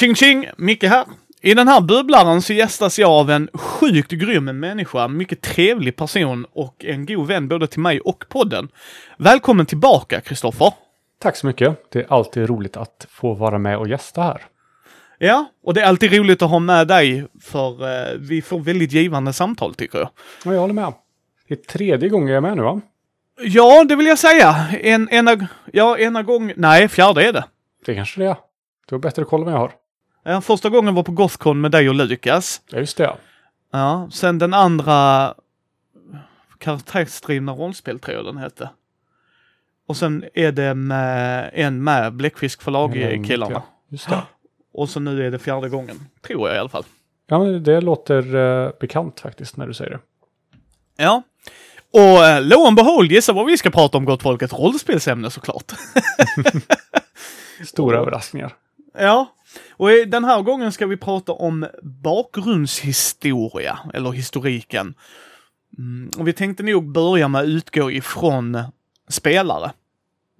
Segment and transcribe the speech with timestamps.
[0.00, 0.46] Ching ching!
[0.56, 1.04] Micke här.
[1.40, 6.46] I den här bubblaren så gästas jag av en sjukt grym människa, mycket trevlig person
[6.52, 8.68] och en god vän både till mig och podden.
[9.18, 10.72] Välkommen tillbaka, Kristoffer!
[11.18, 11.92] Tack så mycket.
[11.92, 14.42] Det är alltid roligt att få vara med och gästa här.
[15.18, 18.92] Ja, och det är alltid roligt att ha med dig för eh, vi får väldigt
[18.92, 20.08] givande samtal tycker jag.
[20.44, 20.92] Ja, jag håller med.
[21.48, 22.80] Det är tredje gången jag är med nu va?
[23.40, 24.54] Ja, det vill jag säga.
[24.80, 27.44] En, ena, ja, ena gång, nej, fjärde är det.
[27.86, 28.36] Det kanske det är.
[28.88, 29.72] Du har bättre koll än jag har.
[30.22, 32.62] Ja, första gången var på Gothcon med dig och Lukas.
[32.70, 33.16] Ja, just det.
[33.72, 35.34] Ja, sen den andra
[36.58, 38.70] karaktärsdrivna rollspel tror jag den hette.
[39.86, 43.52] Och sen är det med en med Bläckfisk förlag-killarna.
[43.52, 44.22] Ja, just det.
[44.72, 45.96] Och så nu är det fjärde gången,
[46.26, 46.84] tror jag i alla fall.
[47.26, 50.00] Ja, men det låter uh, bekant faktiskt när du säger det.
[50.96, 51.22] Ja.
[51.92, 55.30] Och uh, lo and behold, gissa vad vi ska prata om gott folk, ett rollspelsämne
[55.30, 55.72] såklart.
[57.66, 58.52] Stora överraskningar.
[58.98, 59.26] Ja,
[59.80, 64.94] och den här gången ska vi prata om bakgrundshistoria, eller historiken.
[65.78, 68.62] Mm, och vi tänkte nog börja med att utgå ifrån
[69.08, 69.72] spelare.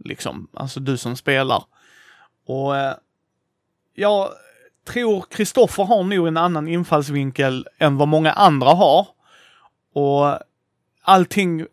[0.05, 1.64] Liksom, alltså du som spelar.
[2.47, 2.94] Och eh,
[3.94, 4.28] jag
[4.86, 9.08] tror Kristoffer har nog en annan infallsvinkel än vad många andra har.
[9.92, 10.38] Och
[11.02, 11.66] allting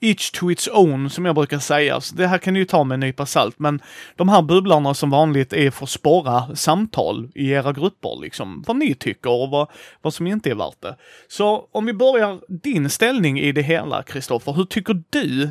[0.00, 2.00] each to its own, som jag brukar säga.
[2.00, 3.82] Så det här kan ni ju ta med en nypa salt, men
[4.16, 8.64] de här bubblarna som vanligt är för att spåra samtal i era grupper, liksom.
[8.66, 9.68] Vad ni tycker och vad,
[10.02, 10.96] vad som inte är värt det.
[11.28, 14.52] Så om vi börjar din ställning i det hela, Kristoffer.
[14.52, 15.50] Hur tycker du,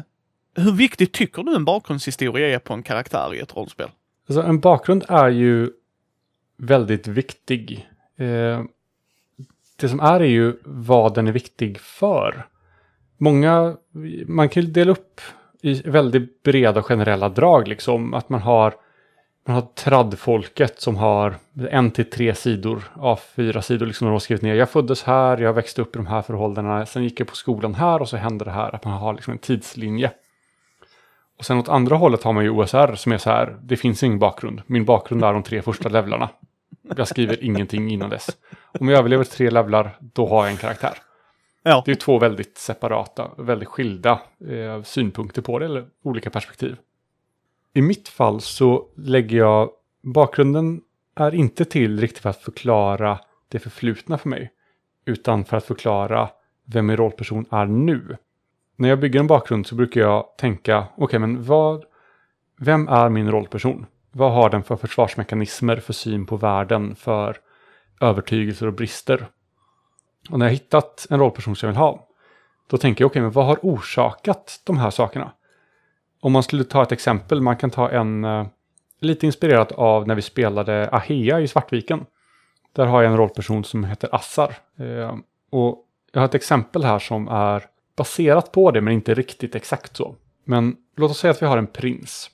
[0.56, 3.89] hur viktigt tycker du en bakgrundshistoria är på en karaktär i ett rollspel?
[4.30, 5.69] Alltså, en bakgrund är ju
[6.58, 7.89] väldigt viktig.
[8.17, 8.61] Eh,
[9.75, 12.45] det som är är ju vad den är viktig för.
[13.22, 13.78] Många,
[14.28, 15.22] man kan ju dela upp
[15.62, 18.13] i väldigt breda generella drag liksom.
[18.13, 18.74] Att man har,
[19.47, 21.35] man har traddfolket som har
[21.69, 24.08] en till tre sidor, av fyra sidor liksom.
[24.08, 27.03] De har skrivit ner, jag föddes här, jag växte upp i de här förhållandena, sen
[27.03, 28.75] gick jag på skolan här och så hände det här.
[28.75, 30.12] Att man har liksom en tidslinje.
[31.38, 34.03] Och sen åt andra hållet har man ju OSR som är så här, det finns
[34.03, 34.62] ingen bakgrund.
[34.66, 36.29] Min bakgrund är de tre första levlarna.
[36.96, 38.29] Jag skriver ingenting innan dess.
[38.79, 40.94] Om jag överlever tre levlar, då har jag en karaktär.
[41.64, 46.78] Ja, Det är två väldigt separata, väldigt skilda eh, synpunkter på det, eller olika perspektiv.
[47.74, 49.70] I mitt fall så lägger jag,
[50.02, 50.81] bakgrunden
[51.16, 54.52] är inte till riktigt för att förklara det förflutna för mig,
[55.06, 56.30] utan för att förklara
[56.66, 58.18] vem min rollperson är nu.
[58.76, 61.86] När jag bygger en bakgrund så brukar jag tänka, okej men vad,
[62.59, 63.86] vem är min rollperson?
[64.12, 67.38] Vad har den för försvarsmekanismer, för syn på världen, för
[68.02, 69.28] övertygelser och brister?
[70.30, 72.07] Och när jag hittat en rollperson som jag vill ha,
[72.68, 75.31] då tänker jag, okej, men vad har orsakat de här sakerna?
[76.22, 78.47] Om man skulle ta ett exempel, man kan ta en, eh,
[79.00, 82.06] lite inspirerat av när vi spelade Ahea i Svartviken.
[82.74, 84.56] Där har jag en rollperson som heter Assar.
[84.78, 85.16] Eh,
[85.50, 87.63] och jag har ett exempel här som är
[87.96, 90.16] baserat på det, men inte riktigt exakt så.
[90.44, 92.29] Men låt oss säga att vi har en prins.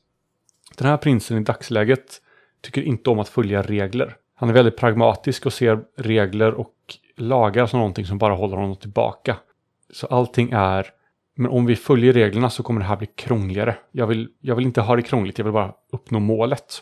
[0.77, 2.21] Den här prinsen i dagsläget
[2.61, 4.17] tycker inte om att följa regler.
[4.35, 6.73] Han är väldigt pragmatisk och ser regler och
[7.17, 9.37] lagar som någonting som bara håller honom tillbaka.
[9.89, 10.87] Så allting är,
[11.35, 13.75] men om vi följer reglerna så kommer det här bli krångligare.
[13.91, 16.81] Jag vill, jag vill inte ha det krångligt, jag vill bara uppnå målet.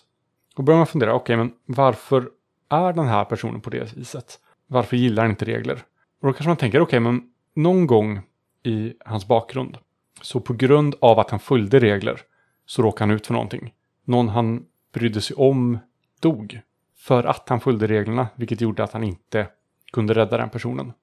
[0.56, 2.30] Då börjar man fundera, okej men varför
[2.70, 4.40] är den här personen på det viset?
[4.68, 5.84] Varför gillar han inte regler?
[6.22, 7.22] Och då kanske man tänker, okej men
[7.56, 8.22] någon gång
[8.64, 9.78] i hans bakgrund,
[10.22, 12.22] så på grund av att han följde regler,
[12.66, 13.74] så råkade han ut för någonting.
[14.06, 15.78] Någon han brydde sig om
[16.22, 16.62] dog
[17.04, 19.48] för att han följde reglerna, vilket gjorde att han inte
[19.94, 20.94] kunde rädda den personen.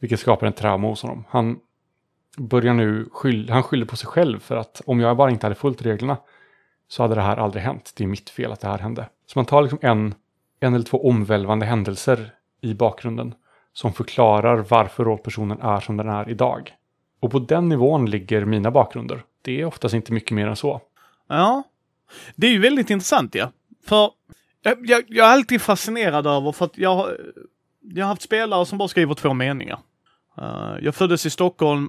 [0.00, 1.24] Vilket skapar en trauma hos honom.
[1.28, 1.58] Han
[2.36, 5.54] börjar nu skylla, han skyller på sig själv för att om jag bara inte hade
[5.54, 6.16] följt reglerna
[6.88, 7.92] så hade det här aldrig hänt.
[7.96, 9.08] Det är mitt fel att det här hände.
[9.26, 10.14] Så man tar liksom en,
[10.60, 13.34] en eller två omvälvande händelser i bakgrunden
[13.72, 16.72] som förklarar varför rollpersonen är som den är idag.
[17.20, 19.22] Och på den nivån ligger mina bakgrunder.
[19.42, 20.80] Det är oftast inte mycket mer än så.
[21.28, 21.62] Ja.
[22.36, 23.52] Det är ju väldigt intressant ja.
[23.84, 24.10] För
[24.62, 27.16] jag, jag, jag är alltid fascinerad över, för att jag, har-
[27.94, 29.78] jag har haft spelare som bara skriver två meningar.
[30.38, 31.88] Eh, jag föddes i Stockholm,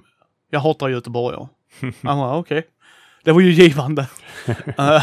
[0.50, 1.48] jag hatar göteborgare.
[1.80, 2.66] Han bara, okej.
[3.24, 4.06] Det var ju givande.
[4.78, 5.02] Eh,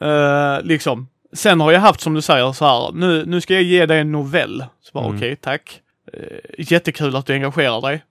[0.08, 1.08] eh, liksom.
[1.32, 4.00] Sen har jag haft som du säger så här, nu, nu ska jag ge dig
[4.00, 4.64] en novell.
[4.80, 5.16] Så bara Mm.
[5.16, 5.80] okej, tack.
[6.12, 6.38] Eh,
[6.72, 8.04] jättekul att du engagerar dig.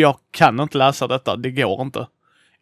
[0.00, 2.06] Jag kan inte läsa detta, det går inte.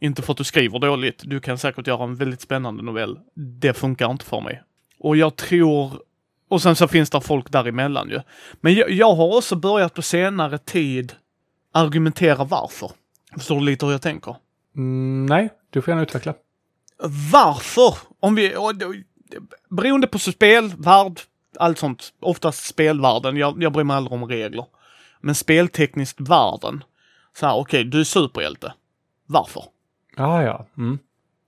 [0.00, 3.18] Inte för att du skriver dåligt, du kan säkert göra en väldigt spännande novell.
[3.34, 4.62] Det funkar inte för mig.
[4.98, 6.02] Och jag tror,
[6.48, 8.20] och sen så finns det folk däremellan ju.
[8.60, 11.12] Men jag, jag har också börjat på senare tid
[11.72, 12.90] argumentera varför.
[13.34, 14.36] Förstår du lite hur jag tänker?
[14.76, 16.34] Mm, nej, du får gärna utveckla.
[17.32, 17.94] Varför?
[18.20, 18.72] Om vi, och,
[19.68, 21.20] beroende på spel, värld,
[21.58, 24.64] allt sånt, oftast spelvärlden, jag, jag bryr mig aldrig om regler.
[25.20, 26.84] Men speltekniskt världen,
[27.36, 28.72] så här, okej, okay, du är superhjälte.
[29.26, 29.64] Varför?
[30.16, 30.98] Ah, ja, mm.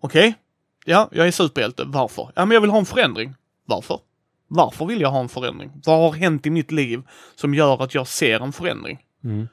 [0.00, 0.41] Okej, okay.
[0.85, 1.85] ja, jag är superhjälte.
[1.87, 2.32] Varför?
[2.35, 3.35] Ja, men jag vill ha en förändring.
[3.70, 4.00] Varför?
[4.49, 5.70] Varför vill jag ha en förändring?
[5.84, 7.02] Vad har hänt i mitt liv
[7.34, 8.99] som gör att jag ser en förändring?
[9.25, 9.49] Mm.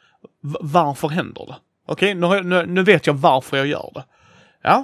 [0.61, 1.55] Varför händer det?
[1.85, 4.03] Okej, okay, nu, nu, nu, vet jag varför jag gör det.
[4.61, 4.83] Ja.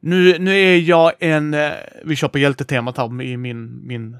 [0.00, 1.72] Nu, nu är jag en, eh,
[2.04, 4.16] vi kör på hjältetemat här i min, min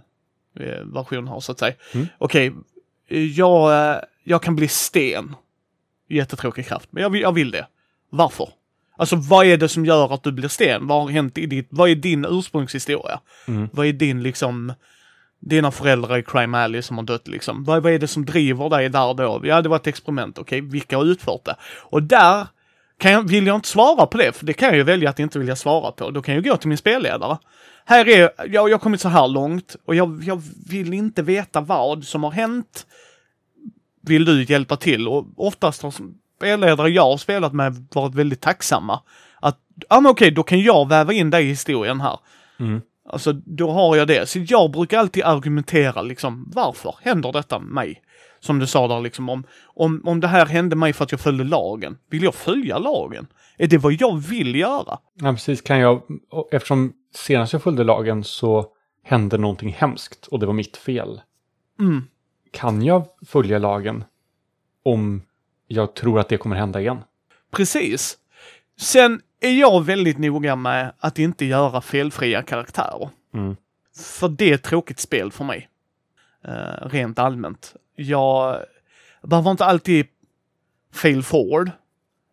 [0.61, 1.75] eh, version här så att säga.
[1.94, 2.06] Mm.
[2.19, 5.35] Okej, okay, jag, eh, jag kan bli sten.
[6.09, 7.67] Jättetråkig kraft, men jag vill, jag vill det.
[8.11, 8.49] Varför?
[8.97, 10.87] Alltså vad är det som gör att du blir sten?
[10.87, 13.21] Vad har hänt i ditt, vad är din ursprungshistoria?
[13.49, 13.69] Mm.
[13.73, 14.73] Vad är din liksom,
[15.41, 17.65] dina föräldrar i Crime Alley som har dött liksom?
[17.65, 19.41] Vad, vad är det som driver dig där då?
[19.45, 20.71] Ja, det var ett experiment, okej, okay?
[20.71, 21.57] vilka har utfört det?
[21.83, 22.47] Och där
[22.99, 25.19] kan jag, vill jag inte svara på det, för det kan jag ju välja att
[25.19, 26.11] inte vilja svara på.
[26.11, 27.39] Då kan jag gå till min spelledare.
[27.85, 31.61] Här är, jag, jag har kommit så här långt och jag, jag vill inte veta
[31.61, 32.87] vad som har hänt.
[34.03, 35.09] Vill du hjälpa till?
[35.09, 35.95] Och oftast har
[36.37, 39.00] spelledare jag har spelat med varit väldigt tacksamma.
[39.41, 42.19] Att, ja men okej, då kan jag väva in dig i historien här.
[42.61, 42.81] Mm.
[43.09, 44.29] Alltså, då har jag det.
[44.29, 48.03] Så jag brukar alltid argumentera liksom, varför händer detta mig?
[48.41, 51.21] Som du sa där liksom, om, om, om det här hände mig för att jag
[51.21, 51.99] följde lagen.
[52.11, 53.27] Vill jag följa lagen?
[53.59, 54.99] Är det vad jag vill göra?
[55.15, 55.62] Ja, precis.
[55.62, 56.03] Kan jag,
[56.53, 58.67] eftersom senast jag följde lagen så
[59.05, 61.21] hände någonting hemskt och det var mitt fel.
[61.81, 62.05] Mm.
[62.50, 64.05] Kan jag följa lagen
[64.83, 65.23] om
[65.67, 66.99] jag tror att det kommer hända igen?
[67.51, 68.19] Precis.
[68.81, 73.09] Sen är jag väldigt noga med att inte göra felfria karaktärer.
[73.35, 73.57] Mm.
[74.19, 75.69] För det är ett tråkigt spel för mig.
[76.49, 77.75] Uh, rent allmänt.
[77.97, 78.59] Jag
[79.23, 80.07] behöver inte alltid
[80.93, 81.71] fail forward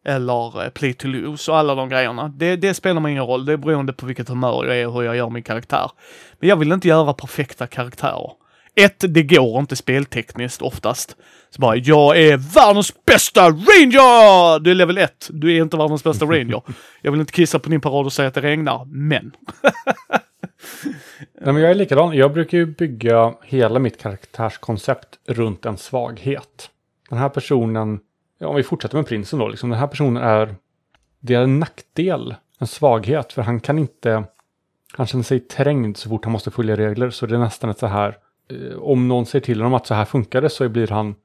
[0.06, 2.28] eller play to lose och alla de grejerna.
[2.28, 3.46] Det, det spelar mig ingen roll.
[3.46, 5.92] Det är beroende på vilket humör jag är och hur jag gör min karaktär.
[6.40, 8.32] Men jag vill inte göra perfekta karaktärer.
[8.76, 11.16] Ett, det går inte speltekniskt oftast.
[11.50, 14.60] Så bara, jag är världens bästa ranger!
[14.60, 15.30] Du är level 1.
[15.34, 16.62] Du är inte världens bästa ranger.
[17.02, 19.32] Jag vill inte kissa på din parad och säga att det regnar, men.
[21.42, 22.18] Nej, men jag är likadan.
[22.18, 26.70] Jag brukar ju bygga hela mitt karaktärskoncept runt en svaghet.
[27.10, 28.00] Den här personen,
[28.40, 30.56] ja, om vi fortsätter med prinsen då, liksom, den här personen är,
[31.20, 34.24] det är en nackdel, en svaghet, för han kan inte,
[34.94, 37.80] han känner sig trängd så fort han måste följa regler, så det är nästan ett
[37.80, 38.18] så här,
[38.54, 41.16] Eh, om någon säger till honom att så här funkar det så blir han, nej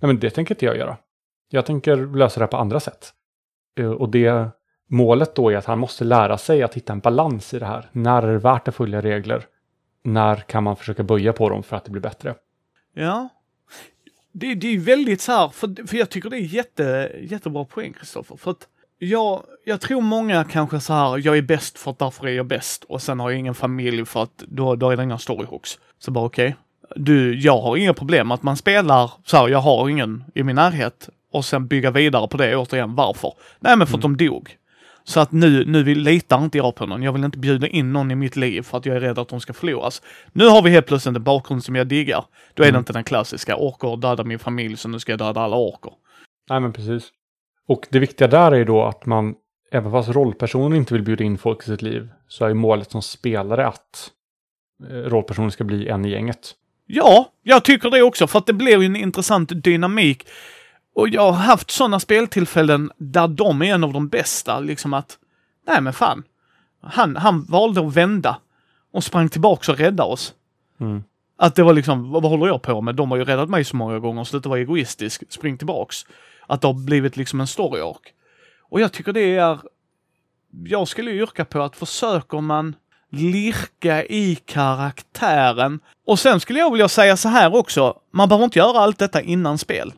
[0.00, 0.96] men det tänker inte jag göra.
[1.50, 3.12] Jag tänker lösa det här på andra sätt.
[3.78, 4.48] Eh, och det
[4.88, 7.88] målet då är att han måste lära sig att hitta en balans i det här.
[7.92, 9.46] När är det värt att följa regler?
[10.02, 12.34] När kan man försöka böja på dem för att det blir bättre?
[12.94, 13.28] Ja.
[14.32, 17.92] Det, det är väldigt så här, för, för jag tycker det är jätte, jättebra poäng
[17.92, 18.36] Kristoffer.
[18.36, 18.68] För att
[18.98, 22.46] jag, jag tror många kanske så här, jag är bäst för att därför är jag
[22.46, 25.78] bäst och sen har jag ingen familj för att då, då är det inga storyhooks.
[25.98, 26.62] Så bara okej, okay
[26.96, 30.56] du, jag har inga problem att man spelar så här, jag har ingen i min
[30.56, 32.94] närhet och sen bygga vidare på det återigen.
[32.94, 33.32] Varför?
[33.60, 34.16] Nej men för att mm.
[34.16, 34.56] de dog.
[35.04, 37.02] Så att nu, nu vill, litar inte jag på någon.
[37.02, 39.28] Jag vill inte bjuda in någon i mitt liv för att jag är rädd att
[39.28, 40.02] de ska förloras.
[40.32, 42.24] Nu har vi helt plötsligt en bakgrund som jag diggar.
[42.54, 42.74] Då är mm.
[42.74, 45.92] det inte den klassiska, orkar döda min familj så nu ska jag döda alla orker.
[46.50, 47.10] Nej men precis.
[47.68, 49.34] Och det viktiga där är då att man,
[49.72, 53.02] även fast rollpersonen inte vill bjuda in folk i sitt liv, så är målet som
[53.02, 54.10] spelare att
[54.90, 56.54] eh, rollpersonen ska bli en i gänget.
[56.86, 60.26] Ja, jag tycker det också, för att det blir ju en intressant dynamik.
[60.94, 65.18] Och jag har haft sådana speltillfällen där de är en av de bästa, liksom att,
[65.66, 66.22] nej men fan.
[66.82, 68.40] Han, han valde att vända
[68.92, 70.34] och sprang tillbaka och räddade oss.
[70.80, 71.04] Mm.
[71.36, 72.94] Att det var liksom, vad håller jag på med?
[72.94, 75.96] De har ju räddat mig så många gånger, sluta vara egoistisk, spring tillbaks.
[76.46, 78.00] Att det har blivit liksom en story arc.
[78.60, 79.58] Och jag tycker det är,
[80.64, 82.74] jag skulle yrka på att försöker man
[83.16, 85.80] lirka i karaktären.
[86.06, 89.20] Och sen skulle jag vilja säga så här också, man behöver inte göra allt detta
[89.20, 89.92] innan spel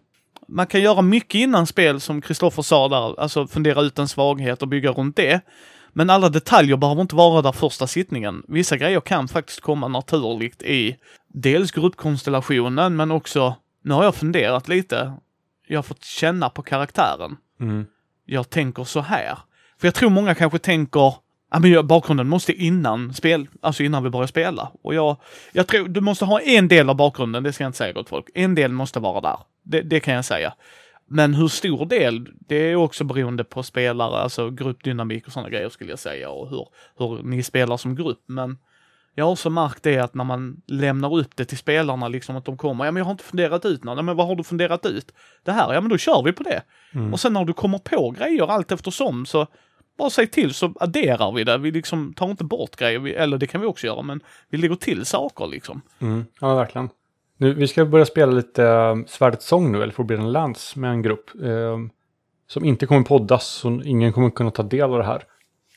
[0.49, 4.63] man kan göra mycket innan spel som Kristoffer sa där, alltså fundera ut en svaghet
[4.63, 5.41] och bygga runt det.
[5.93, 8.43] Men alla detaljer behöver inte vara där första sittningen.
[8.49, 10.97] Vissa grejer kan faktiskt komma naturligt i
[11.29, 15.13] dels gruppkonstellationen, men också, nu har jag funderat lite,
[15.67, 17.37] jag har fått känna på karaktären.
[17.61, 17.87] Mm.
[18.25, 19.39] Jag tänker så här.
[19.81, 21.15] För jag tror många kanske tänker,
[21.51, 24.73] ja men bakgrunden måste innan spel, alltså innan vi börjar spela.
[24.83, 25.17] Och jag,
[25.53, 28.09] jag tror du måste ha en del av bakgrunden, det ska jag inte säga åt
[28.09, 28.27] folk.
[28.35, 29.39] En del måste vara där.
[29.63, 30.55] Det, det, kan jag säga.
[31.07, 35.69] Men hur stor del, det är också beroende på spelare, alltså gruppdynamik och sådana grejer
[35.69, 36.67] skulle jag säga och hur,
[36.99, 38.25] hur ni spelar som grupp.
[38.27, 38.59] Men
[39.15, 42.45] jag har också märkt det att när man lämnar upp det till spelarna, liksom att
[42.45, 44.87] de kommer, ja men jag har inte funderat ut något, men vad har du funderat
[44.87, 45.13] ut?
[45.45, 46.63] Det här, ja men då kör vi på det.
[46.95, 47.13] Mm.
[47.13, 49.47] Och sen när du kommer på grejer allt eftersom så,
[49.99, 51.59] bara säg till så adderar vi det.
[51.59, 54.59] Vi liksom tar inte bort grejer, vi, eller det kan vi också göra, men vi
[54.59, 55.83] lägger till saker liksom.
[55.99, 56.25] Mm.
[56.41, 56.89] Ja, verkligen.
[57.37, 61.03] Nu, vi ska börja spela lite eh, Svärdets sång nu, eller Forbidden Lands, med en
[61.03, 61.31] grupp.
[61.43, 61.79] Uh,
[62.47, 65.25] som inte kommer poddas, så ingen kommer kunna ta del av det här.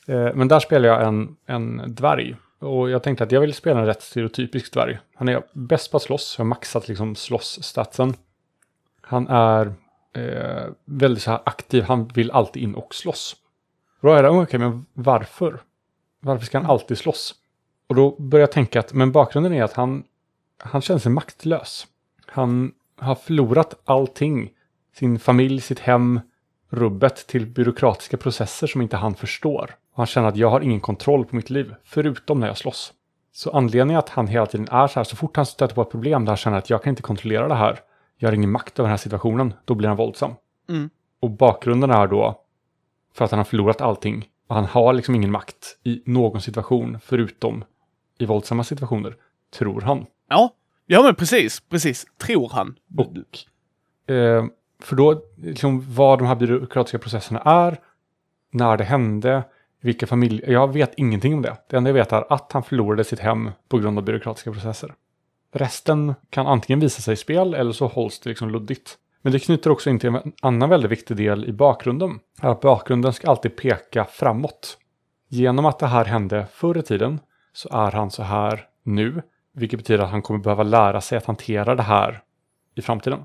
[0.08, 2.36] Uh, men där spelar jag en, en dvärg.
[2.58, 4.98] Och jag tänkte att jag vill spela en rätt stereotypisk dvärg.
[5.14, 8.14] Han är bäst på att slåss, jag har maxat liksom slåss-statsen.
[9.00, 9.74] Han är
[10.14, 13.36] eh, väldigt så här aktiv, han vill alltid in och slåss.
[14.02, 15.60] Och då är det, okej, okay, men varför?
[16.20, 17.34] Varför ska han alltid slåss?
[17.86, 20.04] Och då börjar jag tänka att, men bakgrunden är att han,
[20.58, 21.86] han känner sig maktlös.
[22.26, 24.50] Han har förlorat allting.
[24.94, 26.20] Sin familj, sitt hem,
[26.68, 29.74] rubbet till byråkratiska processer som inte han förstår.
[29.92, 32.92] Och han känner att jag har ingen kontroll på mitt liv, förutom när jag slåss.
[33.32, 35.90] Så anledningen att han hela tiden är så här, så fort han stöter på ett
[35.90, 37.80] problem där han känner att jag kan inte kontrollera det här,
[38.16, 40.34] jag har ingen makt över den här situationen, då blir han våldsam.
[40.68, 40.90] Mm.
[41.20, 42.41] Och bakgrunden är då
[43.14, 44.28] för att han har förlorat allting.
[44.46, 47.64] Och han har liksom ingen makt i någon situation förutom
[48.18, 49.16] i våldsamma situationer,
[49.58, 50.06] tror han.
[50.28, 50.54] Ja,
[50.86, 52.74] ja men precis, precis, tror han.
[52.98, 54.44] Och, eh,
[54.80, 57.78] för då, liksom vad de här byråkratiska processerna är,
[58.50, 59.42] när det hände,
[59.80, 61.56] vilka familjer, jag vet ingenting om det.
[61.68, 64.94] Det enda jag vet är att han förlorade sitt hem på grund av byråkratiska processer.
[65.52, 68.98] Resten kan antingen visa sig i spel eller så hålls det liksom luddigt.
[69.22, 72.20] Men det knyter också in till en annan väldigt viktig del i bakgrunden.
[72.40, 74.78] Att bakgrunden ska alltid peka framåt.
[75.28, 77.20] Genom att det här hände förr i tiden
[77.52, 79.22] så är han så här nu.
[79.54, 82.22] Vilket betyder att han kommer behöva lära sig att hantera det här
[82.74, 83.24] i framtiden.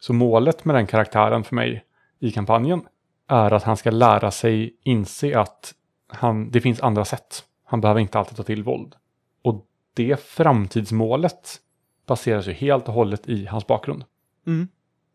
[0.00, 1.84] Så målet med den karaktären för mig
[2.20, 2.86] i kampanjen
[3.28, 5.74] är att han ska lära sig inse att
[6.08, 7.44] han, det finns andra sätt.
[7.64, 8.94] Han behöver inte alltid ta till våld.
[9.42, 11.60] Och det framtidsmålet
[12.06, 14.04] baseras ju helt och hållet i hans bakgrund.
[14.46, 14.68] Mm.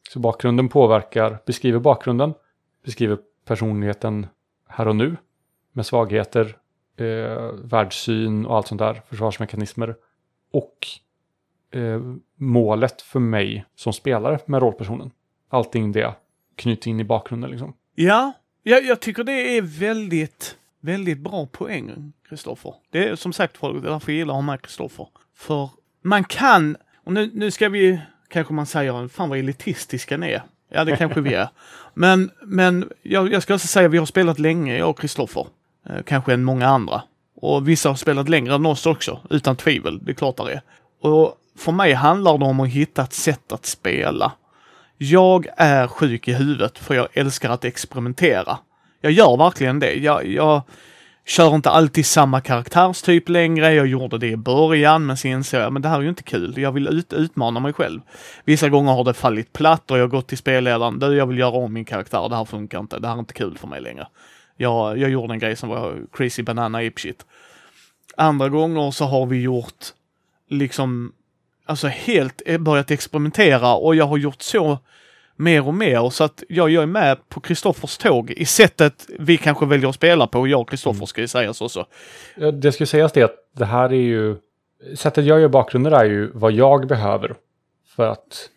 [0.10, 2.34] Så bakgrunden påverkar, beskriver bakgrunden,
[2.86, 4.28] beskriver personligheten
[4.68, 5.18] här och nu
[5.72, 6.58] med svagheter,
[6.98, 9.96] eh, världssyn och allt sånt där, försvarsmekanismer.
[10.52, 10.88] Och
[11.72, 12.02] eh,
[12.36, 15.12] målet för mig som spelare med rollpersonen.
[15.50, 16.14] Allting det
[16.56, 17.74] knyter in i bakgrunden liksom.
[17.96, 22.74] Ja, jag, jag tycker det är väldigt, väldigt bra poäng, Kristoffer.
[22.90, 25.08] Det är som sagt folk, därför jag gillar att ha med Kristoffer.
[25.36, 25.70] För
[26.02, 28.02] man kan, och nu, nu ska vi,
[28.32, 30.44] kanske man säger, fan vad elitistiska ni är.
[30.70, 31.50] Ja, det kanske vi är.
[31.94, 35.48] Men, men jag, jag ska också säga, vi har spelat länge, jag och Kristoffer.
[35.90, 37.02] Eh, kanske än många andra.
[37.36, 40.00] Och vissa har spelat längre än oss också, utan tvivel.
[40.04, 40.62] Det är klart det är.
[41.02, 44.32] Och för mig handlar det om att hitta ett sätt att spela.
[44.98, 48.58] Jag är sjuk i huvudet för jag älskar att experimentera.
[49.02, 49.94] Jag gör verkligen det.
[49.94, 50.62] Jag, jag
[51.26, 53.74] kör inte alltid samma karaktärstyp längre.
[53.74, 56.24] Jag gjorde det i början, men sen insåg jag men det här är ju inte
[56.24, 56.54] kul.
[56.58, 58.02] Jag vill ut, utmana mig själv.
[58.46, 61.00] Vissa gånger har det fallit platt och jag har gått till spelledaren.
[61.00, 62.30] Du, jag vill göra om min karaktär.
[62.30, 63.00] Det här funkar inte.
[63.00, 64.08] Det här är inte kul för mig längre.
[64.58, 67.26] Jag, jag gjorde en grej som var crazy banana ape shit.
[68.18, 69.86] Andra gånger så har vi gjort
[70.50, 71.14] liksom,
[71.66, 74.80] alltså helt eh, börjat experimentera och jag har gjort så
[75.42, 79.38] mer och mer så att jag, jag är med på Kristoffers tåg i sättet vi
[79.38, 80.48] kanske väljer att spela på.
[80.48, 81.08] Jag och Kristoffer mm.
[81.08, 81.86] ska ju sägas också.
[82.54, 84.38] Det ska sägas det att det här är ju,
[84.96, 87.36] sättet jag gör bakgrunder är ju vad jag behöver
[87.96, 88.50] för att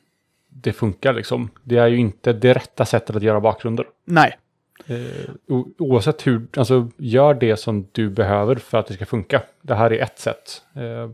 [0.48, 1.50] det funkar liksom.
[1.62, 3.86] Det är ju inte det rätta sättet att göra bakgrunder.
[4.04, 4.38] Nej.
[4.86, 9.42] Eh, oavsett hur, alltså gör det som du behöver för att det ska funka.
[9.62, 10.62] Det här är ett sätt.
[10.76, 11.10] Eh,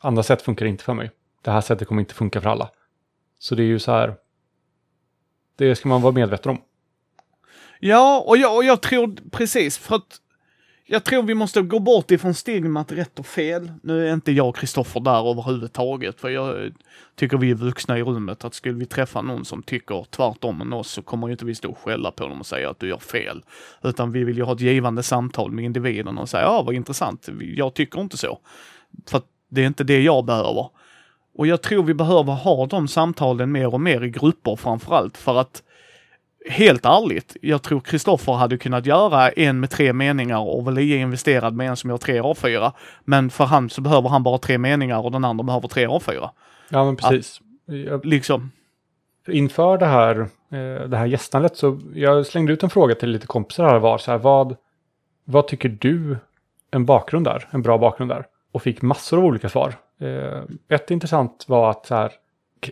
[0.00, 1.10] andra sätt funkar inte för mig.
[1.42, 2.70] Det här sättet kommer inte funka för alla.
[3.38, 4.14] Så det är ju så här.
[5.56, 6.58] Det ska man vara medveten om.
[7.80, 10.20] Ja, och jag, och jag tror precis för att
[10.88, 13.72] jag tror vi måste gå bort ifrån stigmat rätt och fel.
[13.82, 16.72] Nu är inte jag och Kristoffer där överhuvudtaget, för jag
[17.14, 18.44] tycker vi är vuxna i rummet.
[18.44, 21.54] Att skulle vi träffa någon som tycker tvärtom än oss så kommer ju inte vi
[21.54, 23.42] stå och skälla på dem och säga att du gör fel.
[23.82, 27.28] Utan vi vill ju ha ett givande samtal med individen och säga, ja vad intressant,
[27.40, 28.38] jag tycker inte så.
[29.06, 30.68] För att det är inte det jag behöver.
[31.38, 35.40] Och jag tror vi behöver ha de samtalen mer och mer i grupper framförallt för
[35.40, 35.62] att
[36.50, 40.96] helt ärligt, jag tror Kristoffer hade kunnat göra en med tre meningar och var lika
[40.96, 42.72] investerad med en som gör tre A4.
[43.04, 46.28] Men för han så behöver han bara tre meningar och den andra behöver tre A4.
[46.68, 47.40] Ja, men precis.
[47.90, 48.50] Att, liksom.
[49.28, 53.26] Inför det här, eh, det här gästandet så jag slängde ut en fråga till lite
[53.26, 54.56] kompisar här var så här, vad,
[55.24, 56.16] vad tycker du
[56.70, 58.26] en bakgrund är, en bra bakgrund är?
[58.52, 59.74] Och fick massor av olika svar.
[60.00, 62.12] Eh, ett intressant var att så här,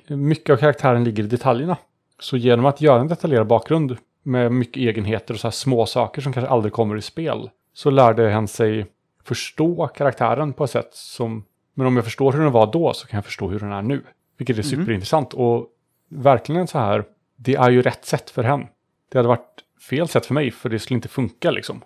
[0.09, 1.77] mycket av karaktären ligger i detaljerna.
[2.19, 6.23] Så genom att göra en detaljerad bakgrund med mycket egenheter och så här små saker
[6.23, 8.87] som kanske aldrig kommer i spel så lärde han sig
[9.25, 13.07] förstå karaktären på ett sätt som men om jag förstår hur den var då så
[13.07, 14.03] kan jag förstå hur den är nu.
[14.37, 14.81] Vilket är mm.
[14.81, 15.69] superintressant och
[16.09, 17.05] verkligen så här
[17.37, 18.69] det är ju rätt sätt för henne.
[19.11, 21.83] Det hade varit fel sätt för mig, för det skulle inte funka liksom.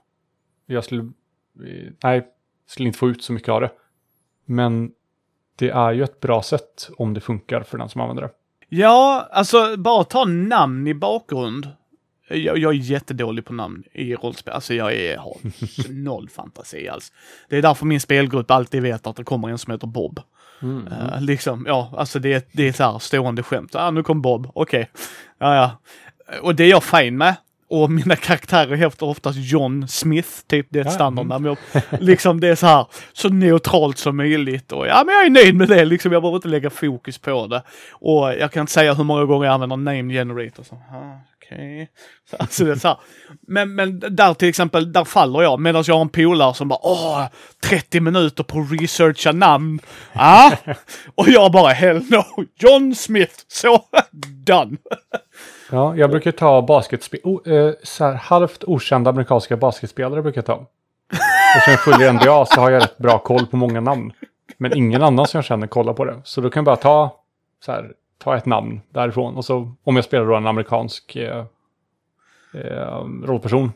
[0.66, 2.26] Jag skulle, eh, nej,
[2.66, 3.70] skulle inte få ut så mycket av det.
[4.44, 4.92] Men
[5.58, 8.30] det är ju ett bra sätt om det funkar för den som använder det.
[8.68, 11.68] Ja, alltså bara ta namn i bakgrund.
[12.30, 14.54] Jag, jag är jättedålig på namn i rollspel.
[14.54, 15.36] Alltså jag är, har
[15.92, 17.12] noll fantasi alls.
[17.48, 20.20] Det är därför min spelgrupp alltid vet att det kommer en som heter Bob.
[20.62, 20.86] Mm.
[20.86, 23.74] Uh, liksom, ja, alltså det, är- det är så här stående skämt.
[23.74, 24.90] Ah, nu kom Bob, okej.
[25.38, 25.70] Ja, ja.
[26.42, 27.34] Och det är jag fin med.
[27.70, 31.44] Och mina karaktärer heter oftast John Smith, typ det är ett Ja, standardnamn.
[31.44, 34.72] Jag- Liksom det är så här, så neutralt som möjligt.
[34.72, 36.12] Och ja, men jag är nöjd med det liksom.
[36.12, 37.62] Jag behöver inte lägga fokus på det.
[37.92, 40.62] Och jag kan inte säga hur många gånger jag använder name generator.
[40.62, 41.88] Så, ah, okej.
[42.30, 42.96] Så, Alltså det är så här.
[43.48, 45.60] Men, men där till exempel, där faller jag.
[45.60, 47.24] Medan jag har en polare som bara, åh,
[47.64, 49.80] 30 minuter på att researcha namn.
[50.12, 50.50] Ah!
[51.14, 52.24] Och jag bara, hell no,
[52.58, 53.84] John Smith, så,
[54.46, 54.76] done.
[55.70, 60.46] Ja, jag brukar ta basketspel, oh, eh, så här, halvt okända amerikanska basketspelare brukar jag
[60.46, 60.66] ta.
[61.56, 64.12] Eftersom jag följer NBA så har jag rätt bra koll på många namn.
[64.56, 66.20] Men ingen annan som jag känner kollar på det.
[66.24, 67.20] Så då kan jag bara ta,
[67.64, 69.36] så här, ta ett namn därifrån.
[69.36, 71.44] Och så om jag spelar då en amerikansk eh,
[72.54, 73.72] eh, rollperson.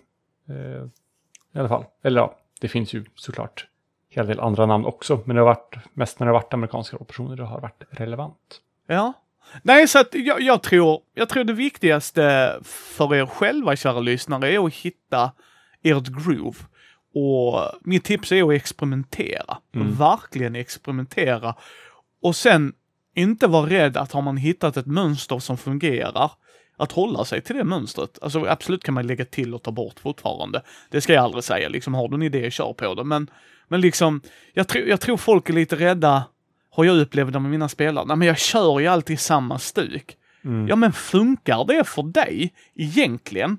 [0.49, 0.85] Eh,
[1.55, 1.85] I alla fall.
[2.03, 3.67] Eller ja, det finns ju såklart
[4.11, 5.21] en hel del andra namn också.
[5.25, 8.61] Men det har varit mest när det har varit amerikanska rollpersoner det har varit relevant.
[8.87, 9.13] Ja.
[9.63, 14.53] Nej, så att jag, jag, tror, jag tror det viktigaste för er själva, kära lyssnare,
[14.53, 15.33] är att hitta
[15.83, 16.59] ert groove.
[17.15, 19.59] Och mitt tips är att experimentera.
[19.99, 21.55] Verkligen experimentera.
[22.23, 22.73] Och sen
[23.15, 26.31] inte vara rädd att har man hittat ett mönster som fungerar,
[26.77, 28.19] att hålla sig till det mönstret.
[28.23, 30.63] Alltså absolut kan man lägga till och ta bort fortfarande.
[30.91, 33.05] Det ska jag aldrig säga, liksom har du en idé, kör på det.
[33.05, 33.31] Men,
[33.69, 34.21] men liksom,
[34.53, 36.25] jag, tror jag tror folk är lite rädda,
[36.73, 38.05] har jag upplevt det med mina spelare.
[38.05, 40.17] Nej men jag kör ju alltid samma stuk.
[40.69, 43.59] Ja men funkar det för dig egentligen?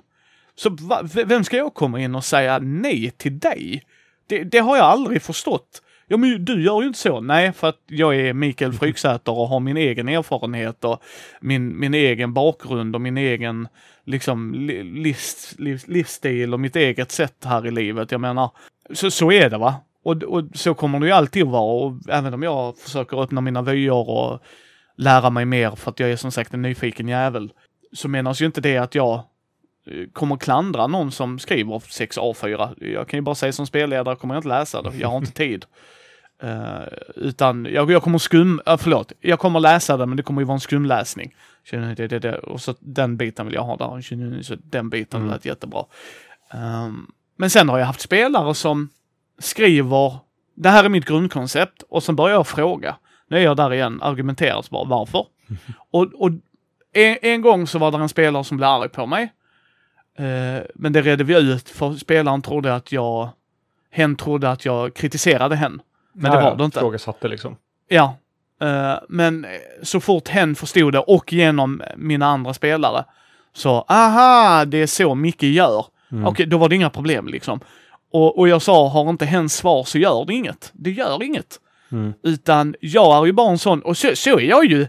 [0.56, 3.84] Så va, vem ska jag komma in och säga nej till dig?
[4.28, 5.82] Det, det har jag aldrig förstått.
[6.08, 7.22] Ja men du gör ju inte så.
[7.22, 11.02] Nej, för att jag är Mikael Fryksäter och har min egen erfarenhet och
[11.42, 13.68] min, min egen bakgrund och min egen
[14.06, 18.12] liksom li- livs, livs, livsstil och mitt eget sätt här i livet.
[18.12, 18.52] Jag menar,
[18.94, 19.76] så, så är det va.
[20.04, 21.86] Och, och så kommer det ju alltid att vara.
[21.88, 24.40] Och även om jag försöker öppna mina vyer och
[24.98, 27.54] lära mig mer för att jag är som sagt en nyfiken jävel.
[27.94, 29.14] Så menas ju inte det att jag
[29.88, 32.84] eh, kommer klandra någon som skriver 6 A4.
[32.94, 34.92] Jag kan ju bara säga som spelledare kommer jag inte läsa det.
[34.98, 35.66] Jag har inte tid.
[36.44, 36.82] Eh,
[37.16, 40.46] utan jag, jag kommer skum, uh, förlåt, jag kommer läsa det men det kommer ju
[40.46, 41.36] vara en skumläsning.
[41.64, 42.38] Känner ni, Det, det, det.
[42.38, 44.42] Och så den biten vill jag ha där.
[44.44, 45.32] Så den biten Mm.
[45.32, 45.86] lät jättebra.
[46.52, 48.90] Ehm, men sen har jag haft spelare som
[49.44, 50.18] skriver,
[50.56, 52.96] det här är mitt grundkoncept och sen börjar jag fråga.
[53.28, 55.26] Nu är jag där igen, argumenterar bara varför?
[55.92, 56.30] Och, och
[56.94, 59.34] en, en gång så var det en spelare som blev arg på mig.
[60.18, 63.30] Eh, men det redde vi ut för spelaren trodde att jag,
[63.92, 65.82] hen trodde att jag kritiserade hen.
[66.14, 66.80] Men det Ja, var det inte.
[66.80, 67.56] Frågasatte liksom.
[67.88, 68.18] Ja.
[68.62, 69.46] Eh, men
[69.82, 73.06] så fort hen förstod det och genom mina andra spelare
[73.54, 75.86] så, aha, det är så Micke gör.
[76.12, 76.26] Mm.
[76.26, 77.60] Okej, då var det inga problem liksom.
[78.14, 80.72] Och, och jag sa, har inte hen svar så gör det inget.
[80.74, 81.60] Det gör inget.
[81.92, 82.14] Mm.
[82.24, 84.88] Utan jag är ju bara en sån, och så, så är jag ju,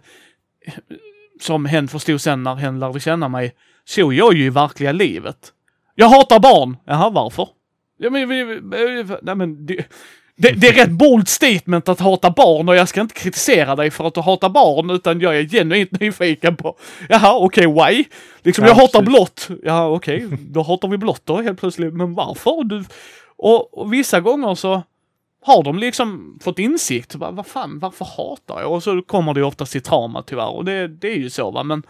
[1.40, 4.92] som hen förstod sen när hen lärde känna mig, så är jag ju i verkliga
[4.92, 5.52] livet.
[5.94, 6.76] Jag hatar barn.
[6.84, 7.48] Jaha, varför?
[7.98, 8.28] Ja, men,
[9.22, 9.86] nej, men det,
[10.36, 13.90] det, det är rätt bold statement att hata barn och jag ska inte kritisera dig
[13.90, 16.76] för att du hatar barn utan jag är genuint nyfiken på,
[17.08, 18.04] jaha okej why?
[18.42, 19.14] Liksom Ja, jag hatar precis.
[19.14, 19.48] blått.
[19.62, 21.94] Ja okej, då hatar vi blått då helt plötsligt.
[21.94, 22.64] Men varför?
[22.64, 22.84] Du,
[23.36, 24.82] och, och vissa gånger så
[25.42, 27.14] har de liksom fått insikt.
[27.14, 28.72] Vad, vad fan, varför hatar jag?
[28.72, 31.50] Och så kommer det ju oftast till trauma tyvärr och det, det är ju så
[31.50, 31.62] va.
[31.62, 31.82] Men,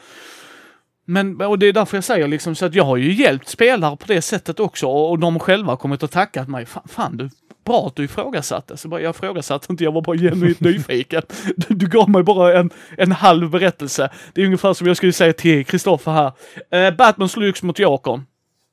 [1.04, 3.96] men, och det är därför jag säger liksom så att jag har ju hjälpt spelare
[3.96, 6.66] på det sättet också och, och de själva har kommit och tackat mig.
[6.66, 7.30] Fan, fan du,
[7.64, 8.76] bra att du ifrågasatte.
[8.76, 11.22] Så bara, jag ifrågasatte inte, jag var bara genuint nyfiken.
[11.56, 14.10] Du, du gav mig bara en, en halv berättelse.
[14.34, 16.32] Det är ungefär som jag skulle säga till Kristoffer här.
[16.70, 18.22] Eh, Batman slogs mot Jokern.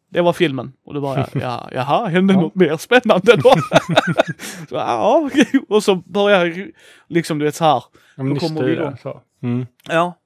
[0.10, 0.72] Det var filmen.
[0.86, 3.54] Och då var jag, ja, jaha, hände något mer spännande då?
[4.70, 5.30] så, ja.
[5.70, 6.72] Och så börjar jag
[7.08, 7.84] liksom, du vet så här.
[8.16, 8.98] Ja, Då kommer vi igång.
[9.04, 9.22] Så.
[9.44, 9.66] Mm.
[9.90, 10.18] Ja.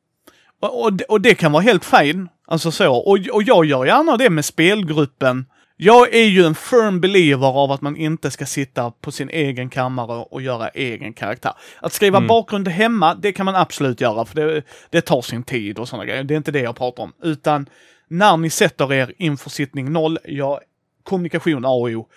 [0.62, 2.30] Och, och, det- och det kan vara helt fine.
[2.48, 2.94] Alltså så.
[2.96, 5.46] Och, och jag gör gärna det med spelgruppen.
[5.78, 9.70] Jag är ju en firm believer av att man inte ska sitta på sin egen
[9.70, 11.54] kammare och göra egen karaktär.
[11.82, 12.28] Att skriva Mm.
[12.28, 16.06] bakgrund hemma, det kan man absolut göra för det, det tar sin tid och sådana
[16.06, 16.24] grejer.
[16.24, 17.14] Det är inte det jag pratar om.
[17.24, 17.70] Utan
[18.08, 20.62] när ni sätter er inför sittning noll, ja,
[21.04, 22.08] kommunikation A och O.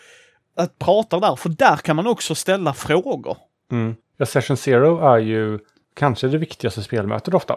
[0.57, 3.37] Att prata där, för där kan man också ställa frågor.
[3.73, 3.95] Mm.
[4.17, 5.59] Ja, Session Zero är ju
[5.97, 7.57] kanske det viktigaste spelmötet ofta.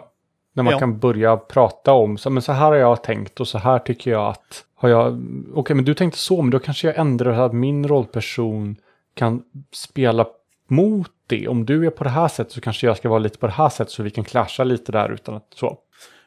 [0.52, 0.78] När man Ja.
[0.78, 4.10] kan börja prata om, så, men så här har jag tänkt och så här tycker
[4.10, 5.22] jag att, har jag,
[5.54, 8.76] okej men du tänkte så, men då kanske jag ändrar så att min rollperson
[9.14, 10.26] kan spela
[10.68, 11.48] mot det.
[11.48, 13.52] Om du är på det här sättet så kanske jag ska vara lite på det
[13.52, 15.78] här sättet så vi kan clasha lite där utan att så.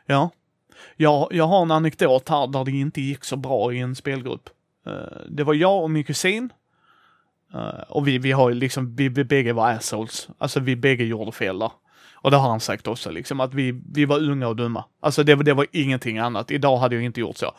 [0.06, 0.30] Ja.
[0.98, 4.50] Jag, jag har en anekdot här där det inte gick så bra i en spelgrupp.
[4.88, 4.94] Eh,
[5.30, 6.50] det var jag och min kusin.
[7.54, 10.28] Eh, och vi, vi har liksom, vi, vi bägge var assholes.
[10.38, 11.72] Alltså vi bägge gjorde fel där.
[12.26, 14.86] Och det har han sagt också, liksom att vi, vi var unga och dumma.
[15.00, 16.52] Alltså det, var- det var ingenting annat.
[16.52, 17.52] Idag hade jag inte gjort så.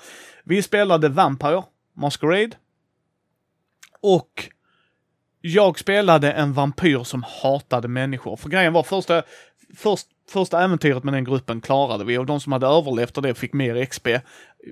[0.44, 1.62] Vi spelade Vampire,
[1.96, 2.50] Masquerade.
[4.00, 4.48] Och
[5.40, 8.36] jag spelade en vampyr som hatade människor.
[8.36, 9.22] För grejen var första,
[9.76, 13.34] först, första äventyret med den gruppen klarade vi och de som hade överlevt och det
[13.34, 14.08] fick mer XP.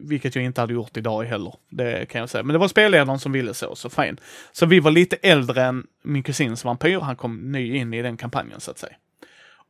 [0.03, 1.55] Vilket jag inte hade gjort idag heller.
[1.71, 2.43] Det kan jag säga.
[2.43, 4.17] Men det var spelledaren som ville så, så fine.
[4.53, 7.01] Så vi var lite äldre än min kusins vampyr.
[7.01, 8.95] Han kom ny in i den kampanjen så att säga.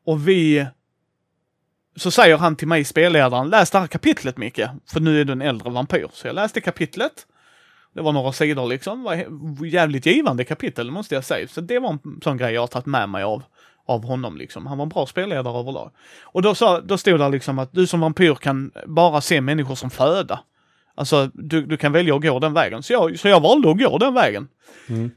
[0.04, 0.66] Och vi...
[1.96, 4.60] Så säger han till mig, spelledaren, läs det här kapitlet Micke.
[4.92, 6.08] För nu är du en äldre vampyr.
[6.12, 7.26] Så jag läste kapitlet.
[7.94, 9.02] Det var några sidor liksom.
[9.02, 11.48] Det var jävligt givande kapitel måste jag säga.
[11.48, 13.42] Så det var en sån grej jag har tagit med mig av,
[13.86, 14.66] av honom liksom.
[14.66, 15.90] Han var en bra spelledare överlag.
[16.22, 19.74] Och då, sa, då stod det liksom att du som vampyr kan bara se människor
[19.74, 20.40] som föda.
[20.94, 22.82] Alltså du, du kan välja att gå den vägen.
[22.82, 24.48] Så jag, så jag valde att gå den vägen.
[24.88, 25.10] Mm.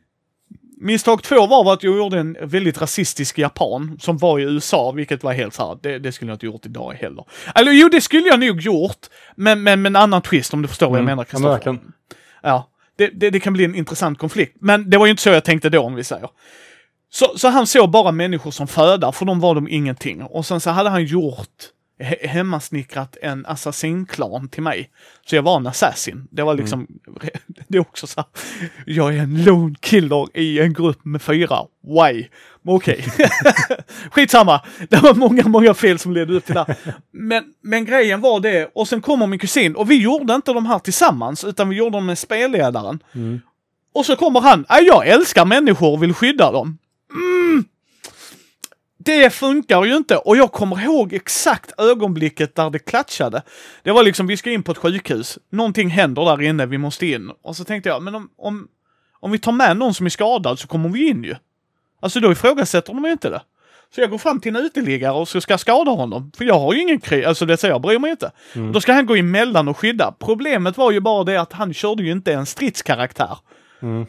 [0.79, 5.23] Misstag två var att jag gjorde en väldigt rasistisk japan som var i USA, vilket
[5.23, 7.25] var helt så här, det, det skulle jag inte gjort idag heller.
[7.55, 8.97] Eller jo, det skulle jag nog gjort,
[9.35, 11.05] men med en annan twist om du förstår vad jag Mm.
[11.05, 11.71] menar, Ja, men Kristoffer.
[11.71, 11.93] verkligen.
[12.43, 14.57] Ja, det, det, det kan bli en intressant konflikt.
[14.59, 16.29] Men det var ju inte så jag tänkte då, om vi säger.
[17.09, 20.23] Så, så han såg bara människor som föda, för de var de ingenting.
[20.23, 21.47] Och sen så hade han gjort,
[21.99, 24.89] he, hemmasnickrat en assassinklan till mig.
[25.25, 26.27] Så jag var en assassin.
[26.31, 26.87] Det var liksom,
[27.67, 28.29] det är också så här,
[28.85, 31.59] jag är en lone killer i en grupp med fyra.
[31.83, 32.27] Why?
[32.61, 33.05] Men Okej.
[34.11, 34.61] Skitsamma.
[34.89, 36.75] Det var många, många fel som ledde upp till det.
[37.11, 40.65] Men, men grejen var det, och sen kommer min kusin, och vi gjorde inte de
[40.65, 42.99] här tillsammans, utan vi gjorde dem med spelledaren.
[43.15, 43.41] Mm.
[43.93, 46.77] Och så kommer han, "Nej, jag älskar människor och vill skydda dem.
[47.13, 47.65] Mm.
[48.97, 53.41] Det funkar ju inte och jag kommer ihåg exakt ögonblicket där det klatschade.
[53.83, 55.39] Det var liksom, vi ska in på ett sjukhus.
[55.51, 57.31] Någonting händer där inne, vi måste in.
[57.41, 58.67] Och så tänkte jag, men om, om,
[59.19, 61.35] om vi tar med någon som är skadad så kommer vi in ju.
[62.01, 63.41] Alltså då ifrågasätter de ju inte det.
[63.95, 66.31] Så jag går fram till en uteliggare och så ska skada honom.
[66.37, 68.31] För jag har ju ingen krig, alltså det säger jag bryr mig inte.
[68.73, 70.15] Då ska han gå emellan och skydda.
[70.19, 73.37] Problemet var ju bara det att han körde ju inte en stridskaraktär.
[73.81, 74.05] Mm.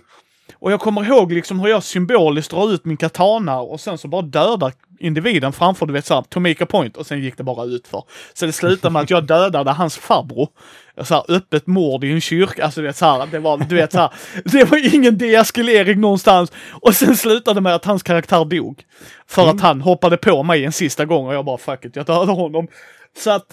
[0.54, 4.08] Och jag kommer ihåg liksom hur jag symboliskt drar ut min katana och sen så
[4.08, 7.44] bara dödar individen framför, du vet såhär, to make a point och sen gick det
[7.44, 8.02] bara utför.
[8.34, 10.48] Så det slutade med att jag dödade hans farbror.
[11.02, 14.12] Såhär öppet mord i en kyrka, alltså du vet såhär, det var, du vet såhär,
[14.44, 16.52] det var ingen deeskalering någonstans.
[16.82, 18.84] Och sen slutade det med att hans karaktär dog.
[19.26, 22.06] För att han hoppade på mig en sista gång och jag bara fuck it, jag
[22.06, 22.68] dödade honom.
[23.16, 23.46] Så att,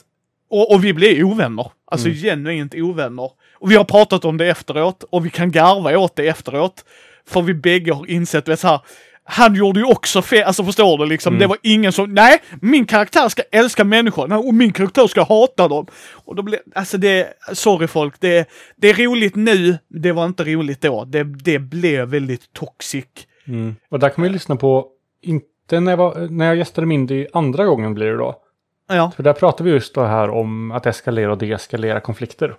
[0.50, 1.72] och, och vi blev ovänner.
[1.92, 3.30] Alltså genuint ovänner.
[3.56, 6.86] Och vi har pratat om det efteråt och vi kan garva åt det efteråt.
[7.28, 8.80] För vi bägge har insett, vet så här,
[9.28, 12.86] han gjorde ju också fel, alltså förstår du liksom, det var ingen som, nej, min
[12.86, 15.88] karaktär ska älska människor, nej, och min karaktär ska hata dem.
[16.14, 20.44] Och då blev, alltså det, sorry folk, det, det är roligt nu, det var inte
[20.44, 21.06] roligt då.
[21.06, 23.06] Det, det blev väldigt toxic.
[23.48, 23.76] Mm.
[23.90, 24.88] Och där kan man ju lyssna på,
[25.22, 28.42] inte när jag, var, när jag gästade Mindy andra gången blir det då.
[28.88, 32.56] Ja, För där pratar vi just då här om att eskalera och deeskalera konflikter.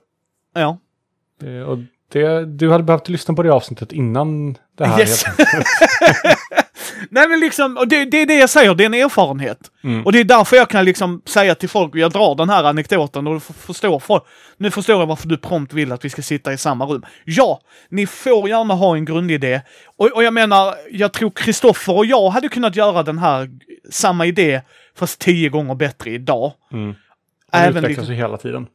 [0.55, 0.79] ja.
[1.43, 1.79] Eh, Och
[2.13, 5.01] det, du hade behövt lyssna på det avsnittet innan det här.
[5.01, 5.25] Yes.
[7.11, 9.59] Nej men liksom, och det, det är det jag säger, det är en erfarenhet.
[9.85, 10.05] Mm.
[10.07, 13.27] Och det är därför jag kan liksom säga till folk, jag drar den här anekdoten
[13.27, 14.23] och förstår folk.
[14.57, 17.03] Nu förstår jag varför du prompt vill att vi ska sitta i samma rum.
[17.25, 19.61] Ja, ni får gärna ha en grundidé.
[19.97, 23.51] Och, och jag menar, jag tror Kristoffer och jag hade kunnat göra den här,
[23.91, 24.61] samma idé,
[24.99, 26.53] fast tio gånger bättre idag.
[26.73, 26.85] Mm.
[26.87, 26.95] Den
[27.63, 28.67] Även utvecklas liksom, ju hela tiden.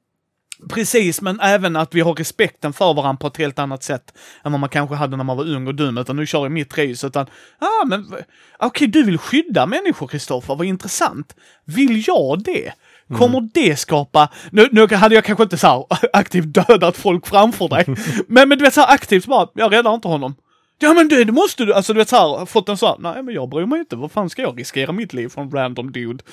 [0.69, 4.51] Precis, men även att vi har respekten för varandra på ett helt annat sätt än
[4.51, 5.97] vad man kanske hade när man var ung och dum.
[5.97, 7.07] Utan nu kör jag mitt race.
[7.07, 7.25] Utan,
[7.59, 8.15] ah, men
[8.59, 10.55] okej, du vill skydda människor, Kristoffer.
[10.55, 11.35] Vad intressant.
[11.65, 12.73] Vill jag det?
[13.17, 14.29] Kommer det skapa...
[14.51, 17.85] Nu, nu hade jag kanske inte så här aktivt dödat folk framför dig.
[18.27, 20.35] men, men du vet så här aktivt bara, jag räddar inte honom.
[20.79, 22.95] Ja men du, det måste du, alltså du vet så här, fått en så här,
[22.99, 25.51] nej men jag bryr mig inte, vad fan ska jag riskera mitt liv för en
[25.51, 26.23] random dude?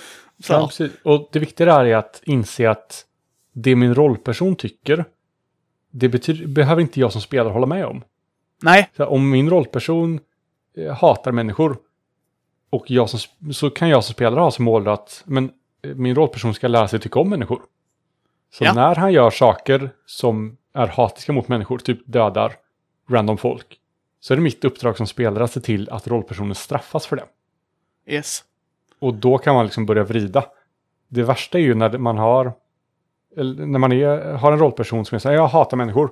[0.44, 0.92] Så Ja, precis.
[1.02, 3.04] Och det viktiga där är att inse att
[3.62, 5.04] det min rollperson tycker,
[5.90, 8.04] det betyder, behöver inte jag som spelare hålla med om.
[8.62, 10.20] Nej, Så om min rollperson
[10.76, 11.76] eh, hatar människor
[12.70, 15.50] och jag som, så kan jag som spelare ha som mål att men,
[15.82, 17.62] eh, min rollperson ska lära sig tycka om människor.
[18.52, 18.72] Så Ja.
[18.72, 22.52] när han gör saker som är hatiska mot människor, typ dödar
[23.10, 23.78] random folk,
[24.20, 27.24] så är det mitt uppdrag som spelare att se till att rollpersonen straffas för det.
[28.14, 28.44] yes.
[28.98, 30.44] Och då kan man liksom börja vrida.
[31.08, 32.52] det värsta är ju när man har,
[33.44, 36.10] när man är, har en rollperson som är så här, jag hatar människor.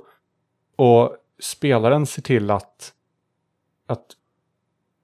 [0.77, 2.93] Och spelaren ser till att,
[3.87, 4.07] att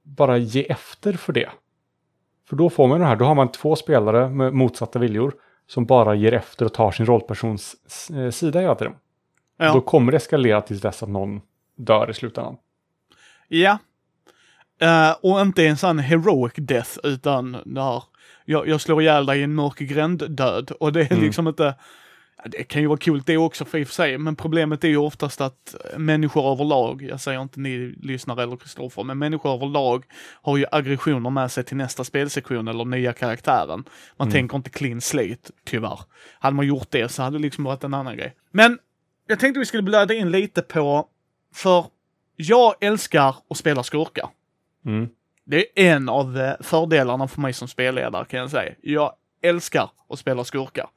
[0.02, 1.50] bara ge efter för det.
[2.48, 5.34] För då får man det här, då har man två spelare med motsatta viljor
[5.66, 7.76] som bara ger efter och tar sin rollpersons
[8.14, 8.94] eh, sida hela tiden.
[9.58, 9.72] Ja.
[9.72, 11.40] Då kommer det eskalera tills dess att någon
[11.76, 12.56] dör i slutändan.
[13.48, 13.78] Ja.
[14.80, 18.02] Eh, och inte en sån heroic death, utan där
[18.44, 20.70] jag, jag slår ihjäl dig i en mörk gränd-död.
[20.70, 21.24] Och det är Mm.
[21.24, 21.74] liksom inte...
[22.44, 24.88] Det kan ju vara kul det också för i och för sig, men problemet är
[24.88, 30.04] ju oftast att människor överlag, jag säger inte ni lyssnare eller Kristoffer, men människor överlag
[30.42, 33.84] har ju aggressioner med sig till nästa spelsektion eller nya karaktären.
[34.16, 34.32] Man Mm.
[34.32, 36.00] tänker inte clean slate, tyvärr.
[36.38, 38.34] Hade man gjort det så hade det liksom varit en annan grej.
[38.50, 38.78] Men
[39.26, 41.08] jag tänkte vi skulle blöda in lite på,
[41.54, 41.84] för
[42.36, 44.28] jag älskar att spela skurkar.
[44.86, 45.08] Mm.
[45.44, 48.74] Det är en av eh, fördelarna för mig som spelledare kan jag säga.
[48.82, 50.88] Jag älskar att spela skurkar.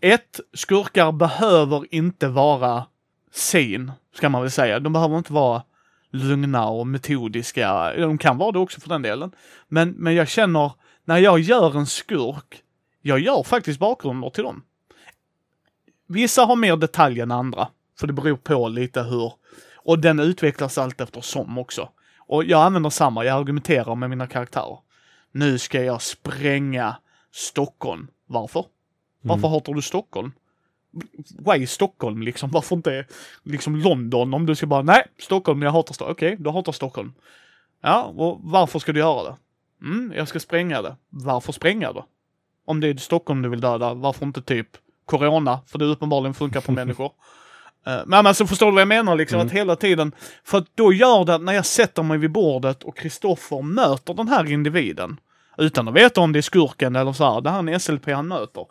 [0.00, 2.86] Ett, skurkar behöver inte vara
[3.32, 4.80] sin, ska man väl säga.
[4.80, 5.62] De behöver inte vara
[6.10, 7.92] lugna och metodiska.
[7.96, 9.32] De kan vara det också för den delen.
[9.68, 10.72] Men, men jag känner,
[11.04, 12.62] när jag gör en skurk,
[13.02, 14.62] jag gör faktiskt bakgrunder till dem.
[16.08, 19.32] Vissa har mer detalj än andra, för det beror på lite hur,
[19.76, 21.88] och den utvecklas allt eftersom också.
[22.18, 24.78] Och jag använder samma, jag argumenterar med mina karaktärer.
[25.32, 26.96] Nu ska jag spränga
[27.36, 28.08] Stockholm.
[28.26, 28.64] Varför?
[29.22, 30.32] Varför hatar du Stockholm?
[31.38, 32.50] Why Stockholm liksom?
[32.50, 33.04] Varför inte
[33.42, 34.34] liksom London?
[34.34, 36.12] Om du ska bara, nej, Stockholm, jag hatar Stockholm.
[36.12, 37.12] Okej, du hatar Stockholm.
[37.82, 39.36] Ja, och varför ska du göra det?
[39.82, 40.96] Mm, jag ska spränga det.
[41.08, 42.04] Varför spränga det?
[42.66, 44.68] Om det är Stockholm du vill döda, varför inte typ
[45.04, 45.60] Corona?
[45.66, 47.12] För det uppenbarligen funkar på människor.
[47.86, 49.36] Eh, Men alltså förstår du vad jag menar liksom?
[49.36, 49.46] Mm.
[49.46, 50.12] Att hela tiden,
[50.44, 54.14] för att då gör det att när jag sätter mig vid bordet och Kristoffer möter
[54.14, 55.20] den här individen,
[55.58, 58.06] utan att veta om det är skurken eller så här, det här är en SLP
[58.06, 58.66] han möter,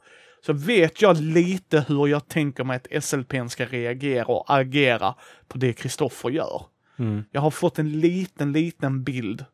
[0.45, 5.15] så vet jag lite hur jag tänker mig att SLPn ska reagera och agera
[5.47, 6.65] på det Kristoffer gör.
[6.99, 7.23] Mm.
[7.31, 9.45] Jag har fått en liten, liten bild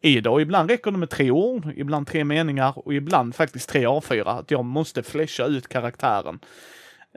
[0.00, 3.68] i det och ibland räcker det med tre ord, ibland tre meningar och ibland faktiskt
[3.68, 4.38] tre A4.
[4.38, 6.38] Att jag måste flasha ut karaktären.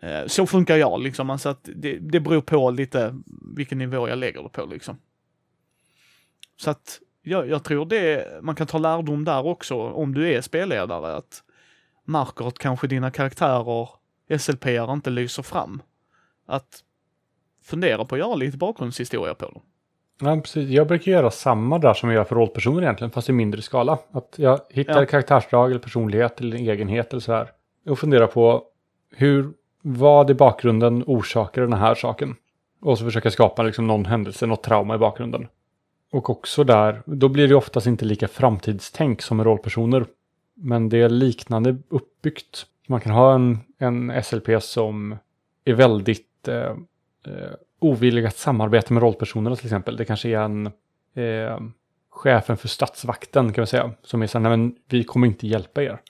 [0.01, 3.15] Eh, Så funkar jag liksom, alltså att det, det beror på lite
[3.55, 4.97] vilken nivå jag lägger det på liksom.
[6.57, 10.41] Så att jag, jag tror det, man kan ta lärdom där också om du är
[10.41, 11.43] spelledare, att
[12.05, 13.89] märker att kanske dina karaktärer,
[14.37, 15.81] slp inte lyser fram.
[16.45, 16.83] Att
[17.63, 19.61] fundera på att göra lite bakgrundshistoria på dem.
[20.21, 20.69] Ja, precis.
[20.69, 23.97] Jag brukar göra samma där som jag gör för rollpersoner egentligen, fast i mindre skala.
[24.11, 25.05] Att jag hittar Ja.
[25.05, 27.51] karaktärsdrag eller personlighet eller egenhet eller så här.
[27.89, 28.63] Och funderar på
[29.15, 32.35] hur, vad i bakgrunden orsakar den här saken.
[32.81, 35.47] Och så försöka skapa liksom någon händelse, något trauma i bakgrunden.
[36.11, 40.05] Och också där, då blir det oftast inte lika framtidstänk som med rollpersoner.
[40.53, 42.65] Men det är liknande uppbyggt.
[42.87, 45.17] Man kan ha en, en SLP som
[45.65, 46.75] är väldigt eh,
[47.25, 49.97] eh, ovillig att samarbeta med rollpersonerna till exempel.
[49.97, 50.67] Det kanske är en
[51.13, 51.59] eh,
[52.09, 53.91] chefen för statsvakten kan vi säga.
[54.03, 56.01] Som är så här, nej men vi kommer inte hjälpa er.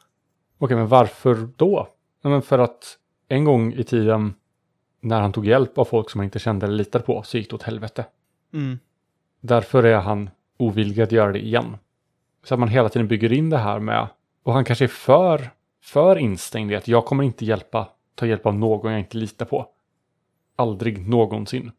[0.58, 1.88] Okej, men varför då?
[2.22, 4.34] Nej, men för att en gång i tiden
[5.00, 7.50] när han tog hjälp av folk som han inte kände eller litade på så gick
[7.50, 8.06] det åt helvete.
[8.54, 8.80] Mm.
[9.42, 11.78] Därför är han ovillig att göra det igen.
[12.44, 14.08] Så att man hela tiden bygger in det här med,
[14.44, 15.50] och han kanske är för,
[15.84, 19.46] för instängd i att jag kommer inte hjälpa, ta hjälp av någon jag inte litar
[19.46, 19.68] på.
[20.56, 21.72] Aldrig någonsin.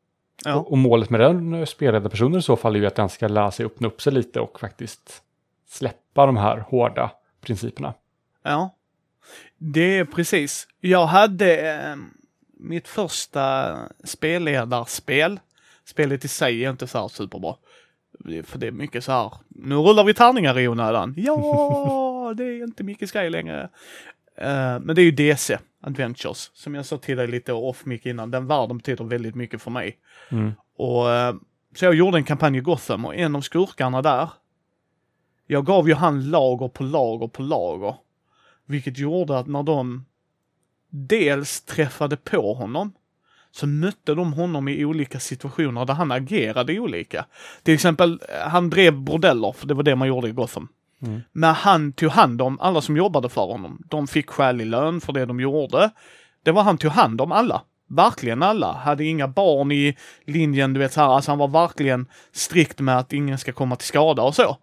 [0.45, 0.55] Ja.
[0.55, 3.51] Och, och målet med den spelledarpersonen i så fall är ju att den ska lära
[3.51, 5.23] sig öppna upp sig lite och faktiskt
[5.69, 7.95] släppa de här hårda principerna.
[8.43, 8.75] Ja.
[9.59, 10.69] Det är precis.
[10.81, 11.97] Jag hade eh,
[12.57, 15.41] mitt första spelledarspel.
[15.85, 17.55] Spelet i sig är inte så här superbra.
[18.45, 21.15] För det är mycket så här, nu rullar vi tärningar i onödan.
[21.17, 23.69] Ja, det är inte mycket grej längre.
[24.37, 28.07] Eh, men det är ju DC, Adventures, som jag sa till dig lite off mic
[28.07, 28.31] innan.
[28.31, 29.99] Den världen betyder väldigt mycket för mig.
[30.31, 30.53] Mm.
[30.77, 31.35] Och, eh,
[31.75, 34.29] så jag gjorde en kampanj i Gotham och en av skurkarna där,
[35.47, 37.95] jag gav ju han lager på lager på lager.
[38.67, 40.05] Vilket gjorde att när de
[40.91, 42.93] dels träffade på honom,
[43.53, 47.25] så mötte de honom i olika situationer där han agerade olika.
[47.63, 50.69] Till exempel, eh, han drev bordeller, för det var det man gjorde i Gotham.
[51.03, 51.21] Mm.
[51.33, 53.83] Men han tog hand om alla som jobbade för honom.
[53.89, 55.91] De fick skälig lön för det de gjorde.
[56.43, 57.63] Det var han tog hand om alla.
[57.89, 58.73] Verkligen alla.
[58.73, 61.09] Hade inga barn i linjen, du vet så här.
[61.09, 64.57] Alltså han var verkligen strikt med att ingen ska komma till skada och så.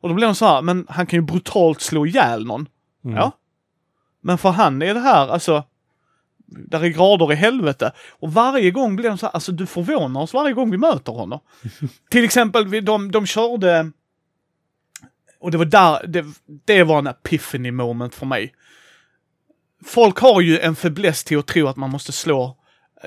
[0.00, 2.68] Och då blev han så här, men han kan ju brutalt slå ihjäl någon.
[3.04, 3.16] Mm.
[3.16, 3.32] Ja.
[4.20, 5.64] Men för han är det här, alltså,
[6.50, 7.92] där är grader i helvete.
[8.10, 11.12] Och varje gång blir de så här, alltså du förvånar oss varje gång vi möter
[11.12, 11.40] honom.
[12.10, 13.90] Till exempel, de, de körde,
[15.40, 16.24] och det var där, det,
[16.66, 18.54] det var en epiphany moment för mig.
[19.84, 22.56] folk har ju en fäbless till att tro att man måste slå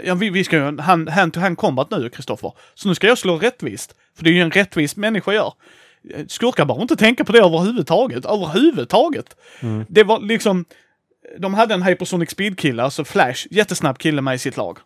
[0.04, 2.54] Ja, vi, vi ska ju hand, hand to hand combat nu, Kristoffer.
[2.74, 3.96] Så nu ska jag slå rättvist.
[4.16, 5.54] För det är ju en rättvis människa gör.
[6.28, 8.26] Skurkar behöver inte tänka på det överhuvudtaget.
[8.26, 9.36] Överhuvudtaget.
[9.62, 9.86] Mm.
[9.90, 10.66] Det var liksom...
[11.38, 14.78] De hade en Hypersonic Speed-kille, alltså Flash, jättesnabb kille med i sitt lag.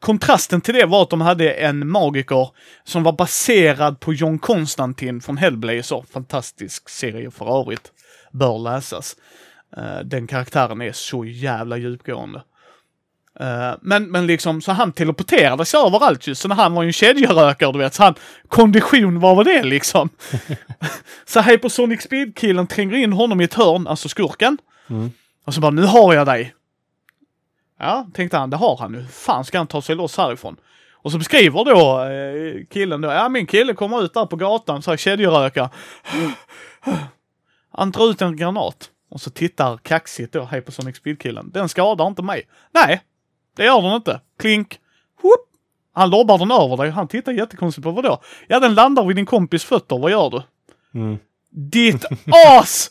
[0.00, 2.48] Kontrasten till det var att de hade en magiker
[2.84, 6.04] som var baserad på John Constantine från Hellblazer.
[6.12, 7.92] Fantastisk serie för övrigt.
[8.32, 9.16] Bör läsas.
[9.76, 12.42] Uh, den karaktären är så jävla djupgående.
[13.40, 16.34] Uh, men, men liksom, så han teleporterade sig överallt ju.
[16.34, 17.94] Så när han var ju en kedjerökare, du vet.
[17.94, 18.14] Så han,
[18.48, 20.08] kondition, vad var det liksom?
[21.24, 24.58] så Hypersonic Speed-killen tränger in honom i ett hörn, alltså skurken.
[24.90, 25.10] Mm.
[25.44, 26.54] Och så bara, nu har jag dig.
[27.78, 29.06] Ja, tänkte han, det har han nu.
[29.06, 30.56] fan ska han ta sig loss härifrån?
[30.92, 34.82] Och så beskriver då eh, killen då, ja min kille kommer ut där på gatan
[34.82, 35.70] så här kedjeröka.
[37.72, 38.90] Han drar ut en granat.
[39.10, 41.50] Och så tittar kaxigt då Hypersonic Speed-killen.
[41.54, 42.48] Den skadar inte mig.
[42.72, 43.02] Nej,
[43.56, 44.20] det gör den inte.
[44.38, 44.78] Klink.
[45.22, 45.40] Whoop.
[45.92, 46.90] Han lobbar den över dig.
[46.90, 48.22] Han tittar jättekonstigt på vadå?
[48.48, 49.98] Ja, den landar vid din kompis fötter.
[49.98, 50.42] Vad gör du?
[51.00, 51.18] Mm.
[51.50, 52.04] Ditt
[52.60, 52.90] as!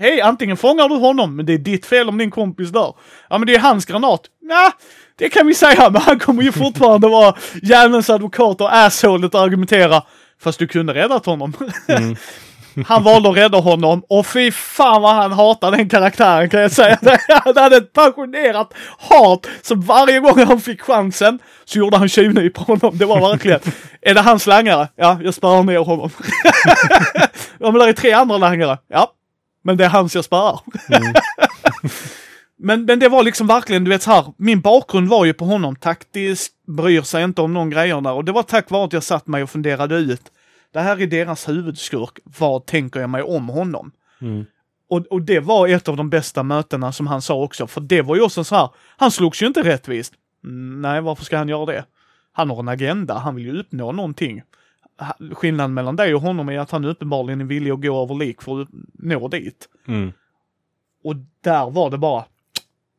[0.00, 2.94] Hej, antingen fångar du honom, men det är ditt fel om din kompis dör.
[3.30, 4.20] Ja, men det är hans granat.
[4.48, 4.72] Ja,
[5.18, 9.40] det kan vi säga, men han kommer ju fortfarande vara djävulens advokat och assholet och
[9.40, 10.02] argumentera.
[10.40, 11.52] Fast du kunde räddat honom.
[11.88, 12.16] Mm.
[12.86, 16.72] Han valde att rädda honom och fy fan vad han hatar den karaktären kan jag
[16.72, 16.98] säga.
[17.28, 19.46] Han hade ett passionerat hat.
[19.62, 22.98] Så varje gång han fick chansen så gjorde han tjuvnyp på honom.
[22.98, 23.60] Det var verkligen,
[24.02, 24.88] är det hans langare?
[24.96, 26.10] Ja, jag spärrar ner honom.
[27.58, 28.78] ja, men det är tre andra langare.
[28.88, 29.12] Ja,
[29.66, 30.60] men det är hans jag spärrar.
[30.88, 31.14] Mm.
[32.58, 35.44] men, men det var liksom verkligen, du vet så här, min bakgrund var ju på
[35.44, 38.12] honom taktiskt, bryr sig inte om någon grejer där.
[38.12, 40.32] Och det var tack vare att jag satt mig och funderade ut
[40.72, 42.18] det här är deras huvudskurk.
[42.38, 43.92] Vad tänker jag mig om honom?
[44.20, 44.46] Mm.
[44.88, 48.02] Och, och det var ett av de bästa mötena som han sa också, för det
[48.02, 50.14] var ju också så här, han slogs ju inte rättvist.
[50.80, 51.84] Nej, varför ska han göra det?
[52.32, 54.42] Han har en agenda, han vill ju uppnå någonting.
[55.32, 58.42] Skillnaden mellan dig och honom är att han uppenbarligen är villig att gå över lik
[58.42, 59.68] för att nå dit.
[59.88, 60.12] Mm.
[61.04, 62.24] Och där var det bara,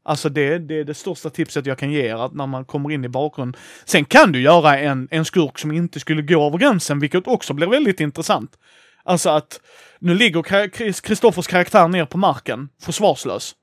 [0.07, 2.91] Alltså det, det är det största tipset jag kan ge er, att när man kommer
[2.91, 3.57] in i bakgrund.
[3.85, 7.53] Sen kan du göra en, en skurk som inte skulle gå över gränsen, vilket också
[7.53, 8.57] blir väldigt intressant.
[9.03, 9.59] Alltså att
[9.99, 10.69] nu ligger
[11.01, 13.55] Kristoffers karaktär ner på marken, försvarslös.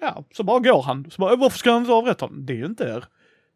[0.00, 1.10] Ja, så bara går han.
[1.10, 2.46] Så bara, varför ska han inte avrätta honom?
[2.46, 3.02] Det är ju inte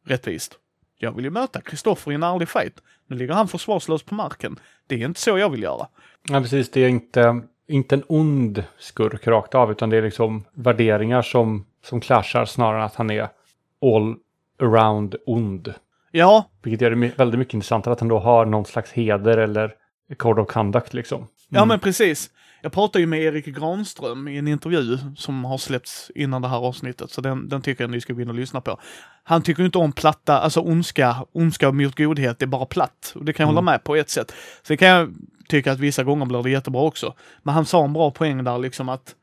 [0.06, 0.58] rättvist.
[0.98, 2.82] Jag vill ju möta Kristoffer i en ärlig fight.
[3.06, 4.58] Nu ligger han försvarslös på marken.
[4.86, 5.86] Det är inte så jag vill göra.
[6.28, 6.70] Ja, precis.
[6.70, 11.64] Det är inte, inte en ond skurk rakt av, utan det är liksom värderingar som
[11.86, 13.28] som clashar snarare än att han är
[13.82, 14.16] all
[14.60, 15.74] around ond.
[16.10, 16.50] Ja.
[16.62, 19.74] Vilket gör det väldigt mycket intressantare att han då har någon slags heder eller
[20.16, 21.18] code of conduct liksom.
[21.18, 21.28] Mm.
[21.48, 22.30] Ja men precis.
[22.66, 26.56] Jag pratade ju med Erik Granström i en intervju som har släppts innan det här
[26.56, 28.80] avsnittet, så den, den tycker jag ni ska gå in och lyssna på.
[29.24, 33.12] Han tycker inte om platta, alltså ondska, ondska mot godhet, det är bara platt.
[33.14, 33.56] Och det kan jag mm.
[33.56, 34.30] hålla med på ett sätt.
[34.62, 35.14] Så det kan jag
[35.48, 37.14] tycka att vissa gånger blir det jättebra också.
[37.42, 39.14] Men han sa en bra poäng där liksom att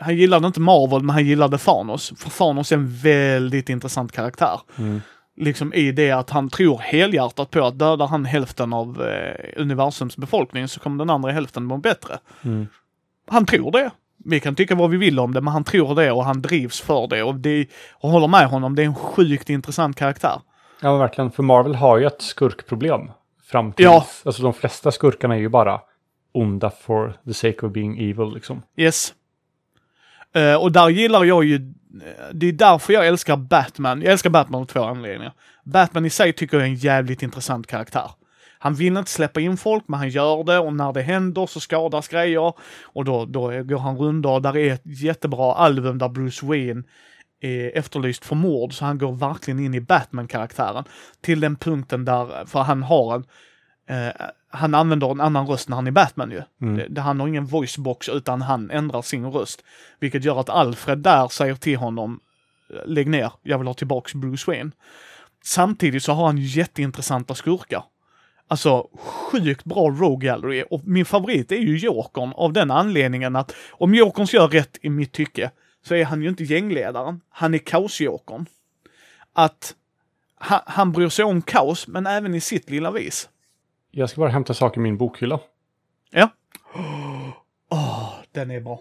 [0.00, 2.12] han gillade inte Marvel, men han gillade Thanos.
[2.16, 4.60] För Thanos är en väldigt intressant karaktär.
[4.78, 5.00] Mm.
[5.40, 10.16] Liksom i det att han tror helhjärtat på att dödar han hälften av eh, universums
[10.16, 12.18] befolkning så kommer den andra hälften må bättre.
[12.42, 12.66] Mm.
[13.26, 13.90] Han tror det.
[14.24, 16.80] Vi kan tycka vad vi vill om det, men han tror det och han drivs
[16.80, 17.22] för det.
[17.22, 20.40] Och, det, och håller med honom, det är en sjukt intressant karaktär.
[20.80, 21.30] Ja, verkligen.
[21.30, 23.10] För Marvel har ju ett skurkproblem.
[23.44, 24.06] Fram till, ja.
[24.24, 25.80] Alltså de flesta skurkarna är ju bara
[26.32, 28.62] onda for the sake of being evil liksom.
[28.76, 29.14] Yes.
[30.36, 31.60] Uh, och där gillar jag ju, eh,
[32.32, 34.02] det är därför jag älskar Batman.
[34.02, 35.32] Jag älskar Batman av två anledningar.
[35.64, 38.10] Batman i sig tycker jag är en jävligt intressant karaktär.
[38.58, 41.60] Han vill inte släppa in folk, men han gör det och när det händer så
[41.60, 42.52] skadas grejer.
[42.82, 44.40] Och då, då går han rundor.
[44.40, 46.82] Där är ett jättebra album där Bruce Wayne
[47.40, 50.84] är efterlyst för mord, så han går verkligen in i Batman-karaktären.
[51.20, 53.24] Till den punkten där, för han har en,
[53.88, 54.12] eh,
[54.50, 56.42] han använder en annan röst när han är Batman ju.
[56.62, 56.76] Mm.
[56.76, 59.64] Det, det, han har ingen voicebox utan han ändrar sin röst.
[60.00, 62.20] Vilket gör att Alfred där säger till honom,
[62.84, 64.70] lägg ner, jag vill ha tillbaks Bruce Wayne.
[65.44, 67.84] Samtidigt så har han jätteintressanta skurkar.
[68.48, 73.54] Alltså sjukt bra Rogue Gallery och min favorit är ju Jokern av den anledningen att
[73.70, 75.50] om Jokern gör rätt i mitt tycke
[75.84, 77.20] så är han ju inte gängledaren.
[77.30, 78.46] Han är kaosjokern.
[79.32, 79.74] Att
[80.38, 83.28] han, han bryr sig om kaos men även i sitt lilla vis.
[83.90, 85.40] Jag ska bara hämta saker i min bokhylla.
[86.10, 86.28] Ja.
[87.70, 88.80] Åh, oh, den är bra.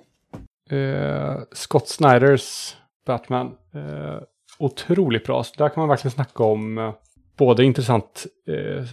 [0.72, 3.48] Uh, Scott Snyders Batman.
[3.76, 4.20] Uh,
[4.60, 5.44] otroligt bra.
[5.44, 6.94] Så där kan man verkligen snacka om uh,
[7.38, 8.86] både intressant uh,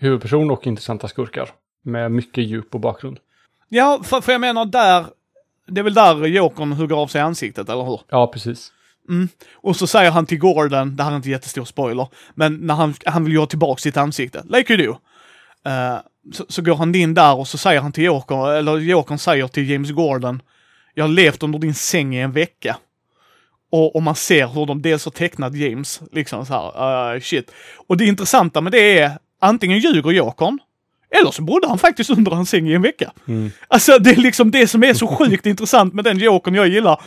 [0.00, 1.50] huvudperson och intressanta skurkar.
[1.82, 3.18] Med mycket djup och bakgrund.
[3.68, 5.06] Ja, för, för jag menar där,
[5.66, 8.00] det är väl där Jokern hugger av sig ansiktet, eller hur?
[8.08, 8.72] Ja, precis.
[9.52, 12.94] Och så säger han till Gordon, det här är inte jättestor spoiler, men när han,
[13.04, 14.98] han vill göra tillbaka sitt ansikte, like you do.
[15.70, 15.98] Eh,
[16.32, 19.48] så, så går han in där och så säger han till Joker, eller Jokern säger
[19.48, 20.42] till James Gordon,
[20.94, 22.76] jag har levt under din säng i en vecka.
[23.72, 27.50] Och, och man ser hur de dels har tecknat James, liksom så här, uh, shit.
[27.88, 30.58] Och det intressanta med det är, antingen ljuger Jokern,
[31.10, 33.12] eller så bodde han faktiskt under hans säng i en vecka.
[33.68, 37.00] Alltså det är liksom det som är så sjukt intressant med den Jokern jag gillar.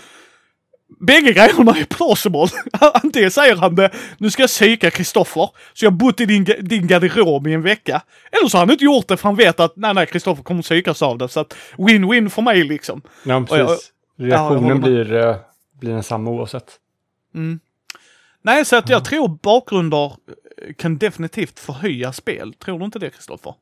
[1.00, 2.48] Bägge grejerna är plausible.
[3.04, 6.44] Antingen säger han det, nu ska jag psyka Kristoffer, så jag har bott i din,
[6.60, 8.02] din garderob i en vecka.
[8.32, 10.62] Eller så har han inte gjort det för han vet att nej, nej, Kristoffer kommer
[10.62, 11.30] psykas av det.
[11.30, 13.02] Så att win-win för mig liksom.
[13.26, 13.92] Ja, precis.
[14.16, 14.82] jag Reaktionen med.
[14.82, 15.36] blir, eh,
[15.80, 16.80] blir densamma oavsett.
[18.42, 22.54] Nej, så att jag tror bakgrunder eh, kan definitivt förhöja spel.
[22.54, 23.56] Tror du inte det, Kristoffer?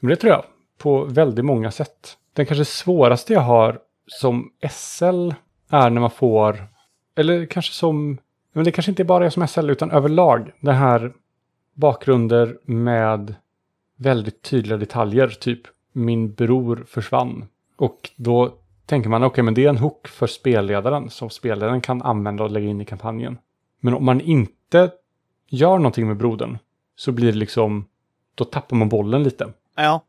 [0.00, 0.44] Men det tror jag.
[0.78, 2.16] På väldigt många sätt.
[2.32, 5.30] Den kanske svåraste jag har som SL
[5.72, 6.66] är när man får,
[7.14, 8.18] eller kanske som,
[8.52, 10.52] men det kanske inte bara är som SL utan överlag.
[10.60, 11.12] Det här
[11.74, 13.34] bakgrunder med
[13.96, 15.28] väldigt tydliga detaljer.
[15.28, 15.60] Typ
[15.92, 17.44] min bror försvann.
[17.76, 18.54] Och då
[18.86, 22.50] tänker man okej men det är en hook för spelledaren som spelledaren kan använda och
[22.50, 23.38] lägga in i kampanjen.
[23.80, 24.90] Men om man inte
[25.48, 26.58] gör någonting med brodern
[26.96, 27.84] så blir det liksom,
[28.34, 29.52] då tappar man bollen lite.
[29.76, 30.00] Ja.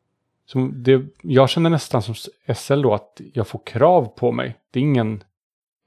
[0.46, 2.16] Så det, jag känner nästan som
[2.56, 4.56] SL då att jag får krav på mig.
[4.72, 5.24] Det är ingen,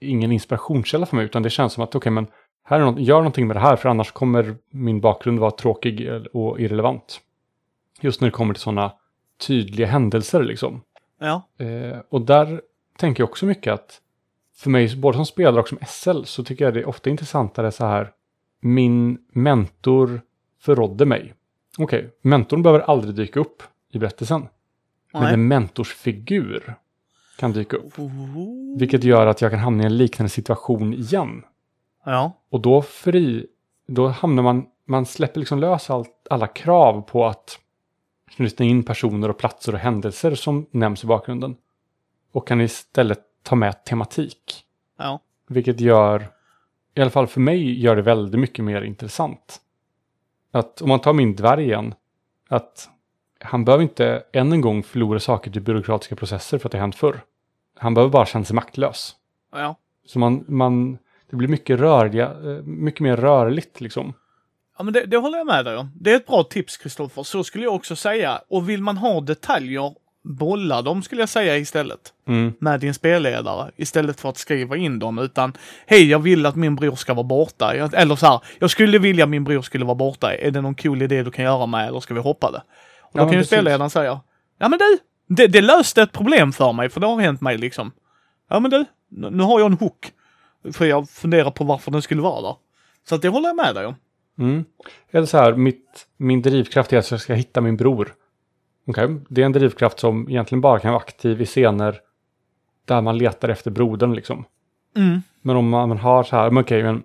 [0.00, 2.26] ingen inspirationskälla för mig utan det känns som att okej men
[2.64, 6.08] här är något, gör någonting med det här för annars kommer min bakgrund vara tråkig
[6.32, 7.20] och irrelevant.
[8.00, 8.92] Just när det kommer till sådana
[9.46, 10.82] tydliga händelser liksom.
[11.20, 11.48] Ja.
[11.58, 12.60] Eh, och där
[12.98, 14.00] tänker jag också mycket att
[14.56, 17.72] för mig, både som spelare och som SL, så tycker jag det är ofta intressantare
[17.72, 18.12] så här.
[18.60, 20.20] Min mentor
[20.60, 21.34] förrådde mig.
[21.78, 24.48] Okej, mentorn behöver aldrig dyka upp i berättelsen.
[25.12, 25.34] Men Nej.
[25.34, 26.74] en mentorsfigur
[27.36, 27.98] kan dyka upp.
[27.98, 28.78] Oh.
[28.78, 31.42] Vilket gör att jag kan hamna i en liknande situation igen.
[32.04, 32.32] Ja.
[32.50, 33.46] Och då fri,
[33.86, 37.58] då hamnar man, man släpper liksom lös allt, alla krav på att
[38.30, 41.56] knyta in personer och platser och händelser som nämns i bakgrunden.
[42.32, 44.64] Och kan istället ta med tematik.
[44.98, 45.20] Ja.
[45.48, 46.28] Vilket gör,
[46.94, 49.60] i alla fall för mig, gör det väldigt mycket mer intressant.
[50.50, 51.94] Att om man tar min dvärg igen,
[52.48, 52.88] att
[53.46, 56.96] han behöver inte än en gång förlora saker till byråkratiska processer för att det hänt
[56.96, 57.20] förr.
[57.78, 59.14] Han behöver bara känna sig maktlös.
[59.52, 59.76] Ja.
[60.06, 60.98] Så man, man,
[61.30, 64.14] det blir mycket, rörliga, eh, mycket mer rörligt liksom.
[64.78, 65.90] Ja, men det, det håller jag med dig om.
[65.94, 67.22] Det är ett bra tips, Kristoffer.
[67.22, 68.40] Så skulle jag också säga.
[68.48, 69.94] Och vill man ha detaljer,
[70.24, 72.12] bolla dem skulle jag säga istället.
[72.28, 72.52] Mm.
[72.58, 73.70] Med din spelledare.
[73.76, 75.18] Istället för att skriva in dem.
[75.18, 75.52] Utan,
[75.86, 77.76] hej, jag vill att min bror ska vara borta.
[77.76, 80.34] Jag, eller så här, jag skulle vilja att min bror skulle vara borta.
[80.34, 82.62] Är det någon cool idé du kan göra med eller ska vi hoppa det?
[83.16, 84.20] Då Ja, kan ju spelledaren säga,
[84.58, 84.98] ja men du,
[85.34, 87.92] det, det löste ett problem för mig, för det har hänt mig liksom.
[88.48, 90.12] Ja men du, nu har jag en hook.
[90.72, 92.56] För jag funderar på varför den skulle vara där.
[93.08, 93.94] Så att det håller jag med dig om.
[94.38, 94.64] Mm.
[95.10, 98.14] Eller så här, mitt, min drivkraft är att jag ska hitta min bror.
[98.86, 102.00] Okej, det är en drivkraft som egentligen bara kan vara aktiv i scener
[102.84, 104.44] där man letar efter brodern liksom.
[104.96, 105.22] Mm.
[105.42, 107.02] Men om man har så här, men okej, men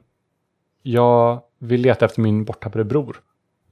[0.81, 3.21] jag vill leta efter min borttappade bror.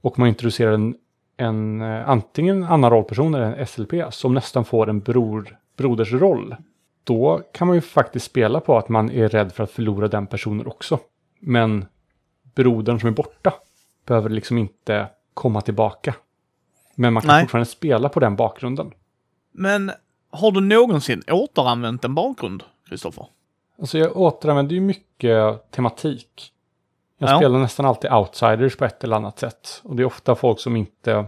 [0.00, 0.94] Och man introducerar en,
[1.40, 6.56] en eh, antingen en annan rollperson eller en SLP som nästan får en bror, brodersroll.
[7.04, 10.26] Då kan man ju faktiskt spela på att man är rädd för att förlora den
[10.26, 10.98] personen också.
[11.40, 11.84] Men
[12.54, 13.52] brodern som är borta
[14.06, 16.14] behöver liksom inte komma tillbaka.
[16.94, 17.42] Men man kan Nej.
[17.42, 18.92] fortfarande spela på den bakgrunden.
[19.52, 19.92] Men
[20.30, 23.26] har du någonsin återanvänt en bakgrund, Kristoffer?
[23.78, 26.52] Alltså jag återanvänder ju mycket tematik.
[27.22, 27.36] Jag Ja.
[27.38, 29.80] spelar nästan alltid outsiders på ett eller annat sätt.
[29.84, 31.26] Och det är ofta folk som inte,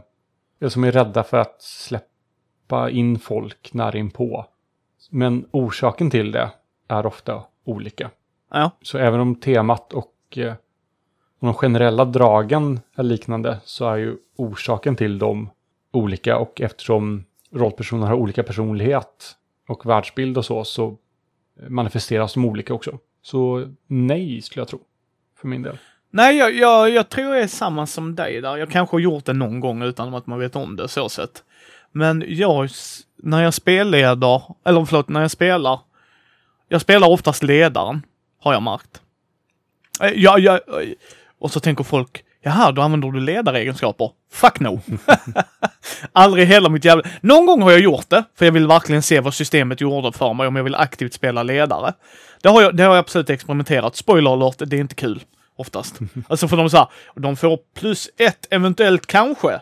[0.68, 4.46] som är rädda för att släppa in folk nära inpå.
[5.10, 6.50] Men orsaken till det
[6.88, 8.10] är ofta olika.
[8.50, 8.70] Ja.
[8.82, 10.54] Så även om temat och eh,
[11.38, 15.50] och de generella dragen är liknande så är ju orsaken till dem
[15.92, 19.36] olika och eftersom rollpersoner har olika personlighet
[19.68, 20.96] och världsbild och så så
[21.68, 22.98] manifesteras de olika också.
[23.22, 24.80] Så nej skulle jag tro.
[25.42, 25.78] För min del.
[26.10, 28.56] Nej, jag, jag, jag tror jag är samma som dig där.
[28.56, 31.44] Jag kanske har gjort det någon gång utan att man vet om det så sett.
[31.92, 32.68] Men jag,
[33.16, 35.80] när jag spelleder, eller förlåt, när jag spelar.
[36.68, 38.02] Jag spelar oftast ledaren,
[38.38, 39.00] har jag märkt.
[40.00, 40.88] Eh, jag, jag, eh,
[41.38, 44.10] och så tänker folk, jaha, då använder du ledaregenskaper.
[44.32, 44.80] Fuck no!
[46.12, 47.04] Aldrig hela mitt jävla...
[47.20, 50.34] Någon gång har jag gjort det, för jag vill verkligen se vad systemet gjorde för
[50.34, 51.92] mig om jag vill aktivt spela ledare.
[52.42, 53.96] Det har jag, det har jag absolut experimenterat.
[53.96, 55.22] Spoiler alert, det är inte kul.
[55.56, 55.98] Oftast.
[56.28, 59.60] Alltså för de så här, de får plus ett, eventuellt kanske.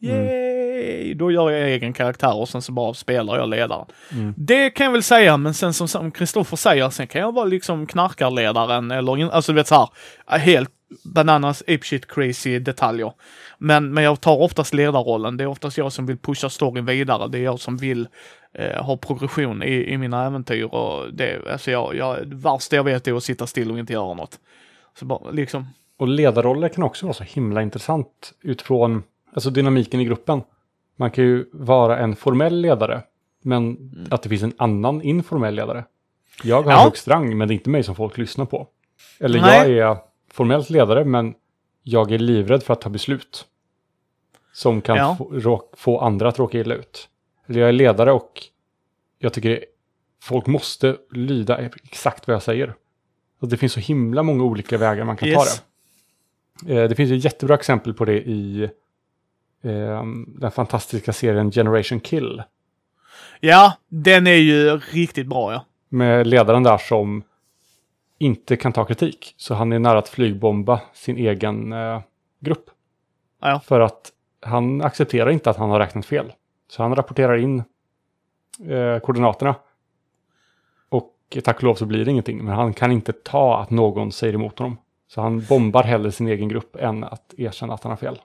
[0.00, 0.42] Yay!
[0.82, 3.86] nej, då gör jag egen karaktär och sen så bara spelar jag ledaren.
[4.12, 4.34] Mm.
[4.36, 7.86] Det kan jag väl säga, men sen som Kristoffer säger, sen kan jag vara liksom
[7.86, 9.88] knarkarledaren eller, alltså du vet så
[10.26, 10.70] här, helt
[11.04, 13.12] bananas apeshit crazy detaljer.
[13.58, 15.36] Men, men jag tar oftast ledarrollen.
[15.36, 17.28] Det är oftast jag som vill pusha storyn vidare.
[17.28, 18.08] Det är jag som vill
[18.54, 22.84] eh, ha progression i, i mina äventyr och det, alltså jag, jag, det värsta jag
[22.84, 24.38] vet är att sitta still och inte göra något.
[24.98, 25.66] Så bara liksom,
[25.96, 29.02] Och ledarroller kan också vara så himla intressant utifrån
[29.34, 30.42] alltså dynamiken i gruppen.
[30.96, 33.02] Man kan ju vara en formell ledare,
[33.42, 33.76] men
[34.10, 35.84] att det finns en annan informell ledare.
[36.42, 36.78] Jag har Ja.
[36.84, 38.66] högst rang, men det är inte mig som folk lyssnar på.
[39.20, 39.70] Eller Nej.
[39.72, 39.96] jag är
[40.32, 41.34] formellt ledare, men
[41.82, 43.46] jag är livrädd för att ta beslut.
[44.52, 45.16] Som kan Ja.
[45.42, 47.08] få, få andra att råka illa ut.
[47.46, 48.42] Eller jag är ledare och
[49.18, 49.64] jag tycker
[50.22, 52.74] folk måste lyda exakt vad jag säger.
[53.40, 55.62] Och det finns så himla många olika vägar man kan ta Yes.
[56.62, 56.74] det.
[56.82, 58.62] Eh, Det finns ett jättebra exempel på det i
[59.62, 62.42] eh, den fantastiska serien Generation Kill.
[63.40, 65.64] ja, den är ju riktigt bra ja.
[65.88, 67.22] Med ledaren där som
[68.22, 69.34] inte kan ta kritik.
[69.36, 72.00] Så han är nära att flygbomba sin egen eh,
[72.40, 72.70] grupp.
[73.40, 73.60] Ja.
[73.60, 76.32] För att han accepterar inte att han har räknat fel.
[76.68, 77.58] Så han rapporterar in
[78.68, 79.54] eh, koordinaterna.
[80.88, 81.14] Och
[81.44, 82.44] tack och lov så blir det ingenting.
[82.44, 84.78] Men han kan inte ta att någon säger emot honom.
[85.08, 88.20] Så han bombar hellre sin egen grupp än att erkänna att han har fel.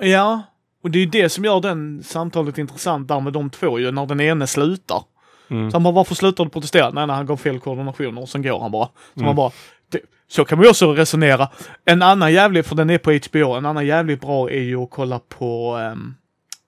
[0.00, 0.42] Ja,
[0.82, 3.90] och det är ju det som gör den samtalet intressant där med de två ju,
[3.90, 5.02] när den ene slutar.
[5.50, 5.70] Mm.
[5.70, 6.90] Så han bara, varför slutar du protestera?
[6.90, 8.86] Nej, nej, han gav fel koordinationer och sen går han bara.
[8.86, 9.26] Så Mm.
[9.26, 9.50] man bara,
[9.88, 11.48] det, så kan man ju också resonera.
[11.84, 14.90] En annan jävligt, för den är på HBO, en annan jävligt bra är ju att
[14.90, 16.14] kolla på um,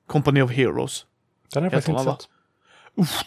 [0.07, 1.07] Company of Heroes.
[1.55, 2.29] Den har jag faktiskt inte sett.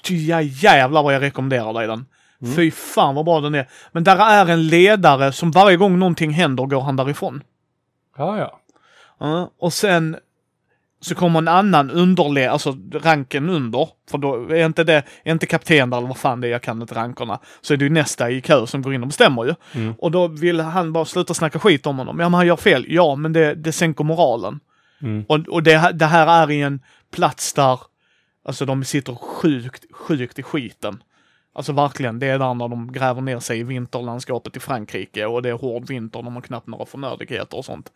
[0.04, 2.06] Ty, ja, jävlar vad jag rekommenderar dig den.
[2.42, 2.56] Mm.
[2.56, 3.70] Fy fan vad bra den är.
[3.92, 7.44] Men där är en ledare som varje gång någonting händer går han därifrån.
[8.18, 8.60] Ja, ja.
[9.20, 10.18] Ja, och sen
[11.06, 15.46] så kommer en annan underle, alltså ranken under, för då är inte det, är inte
[15.46, 17.90] kapten där eller vad fan det är, jag kan inte rankerna, så är det ju
[17.90, 19.56] nästa i kö som går in och bestämmer ju.
[19.74, 19.94] Mm.
[19.98, 22.20] Och då vill han bara sluta snacka skit om honom.
[22.20, 22.86] Ja, men han gör fel.
[22.90, 24.60] Ja, men det, det sänker moralen.
[25.02, 25.26] Mm.
[25.28, 26.80] Och, och det, här- det här är i en
[27.12, 27.80] plats där,
[28.48, 31.04] alltså de sitter sjukt, sjukt i skiten.
[31.56, 35.42] Alltså verkligen, det är där när de gräver ner sig i vinterlandskapet i Frankrike och
[35.42, 37.92] det är hård vinter, de har knappt några förnödenheter och sånt.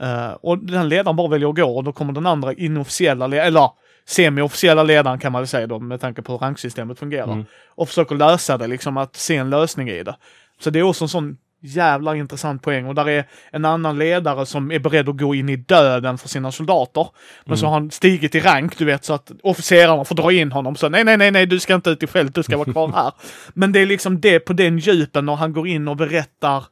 [0.00, 3.38] Eh, och den ledaren bara väljer att gå och då kommer den andra inofficiella, le-
[3.38, 3.70] eller
[4.06, 7.32] semi-officiella ledaren kan man väl säga då med tanke på hur ranksystemet fungerar.
[7.32, 7.44] Mm.
[7.74, 10.16] Och försöker lösa det, liksom att se en lösning i det.
[10.60, 14.46] Så det är också en sån jävla intressant poäng och där är en annan ledare
[14.46, 17.06] som är beredd att gå in i döden för sina soldater.
[17.44, 20.52] Men så har han stigit i rank, du vet, så att officerarna får dra in
[20.52, 20.76] honom.
[20.76, 22.92] Så nej, nej, nej, nej, du ska inte ut i fält, du ska vara kvar
[22.94, 23.12] här.
[23.54, 26.64] Men det är liksom det på den djupen när han går in och berättar,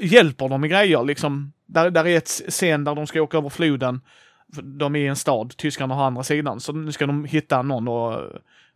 [0.00, 1.52] hjälper dem med grejer liksom.
[1.66, 4.00] Där, där är ett scen där de ska åka över floden.
[4.62, 7.88] De är i en stad, tyskarna har andra sidan, så nu ska de hitta någon
[7.88, 8.18] och eh,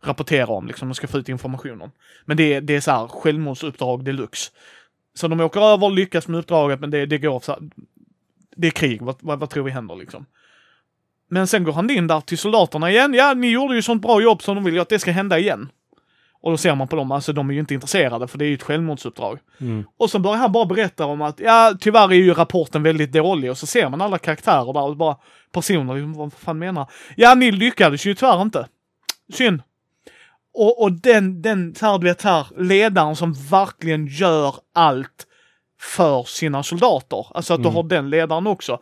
[0.03, 1.91] rapportera om, liksom, de ska få ut information om.
[2.25, 4.51] Men det, är- det är så här självmordsuppdrag deluxe.
[5.13, 7.61] Så de åker över lyckas med uppdraget, men det, det går så här,
[8.55, 10.25] Det är krig, vad, vad, vad tror vi händer liksom?
[11.29, 13.13] Men sen går han in där till soldaterna igen.
[13.13, 15.39] Ja, ni gjorde ju sånt bra jobb så de vill ju att det ska hända
[15.39, 15.69] igen.
[16.43, 18.47] Och då ser man på dem, alltså de är ju inte intresserade för det är
[18.47, 19.39] ju ett självmordsuppdrag.
[19.59, 19.83] Mm.
[19.97, 23.51] Och så börjar han bara berätta om att, ja tyvärr är ju rapporten väldigt dålig
[23.51, 25.17] och så ser man alla karaktärer där och bara
[25.51, 28.67] personer, liksom, vad fan menar Ja, ni lyckades ju tyvärr inte.
[29.33, 29.61] Synd.
[30.53, 35.27] Och, och den, den, så här, du vet här, ledaren som verkligen gör allt
[35.79, 37.25] för sina soldater.
[37.35, 37.75] Alltså att du Mm.
[37.75, 38.79] har den ledaren också.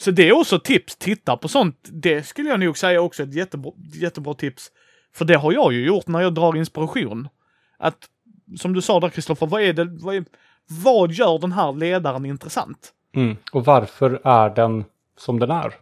[0.00, 1.76] Så det är också ett tips, titta på sånt.
[1.82, 4.70] Det skulle jag nog säga också är ett jättebra, jättebra tips.
[5.14, 7.28] För det har jag ju gjort när jag drar inspiration.
[7.76, 8.08] Att,
[8.56, 10.24] som du sa där Kristoffer, vad är det, vad, är,
[10.66, 12.92] vad gör den här ledaren intressant?
[13.14, 13.36] Mm.
[13.52, 14.84] Och varför är den
[15.16, 15.74] som den är?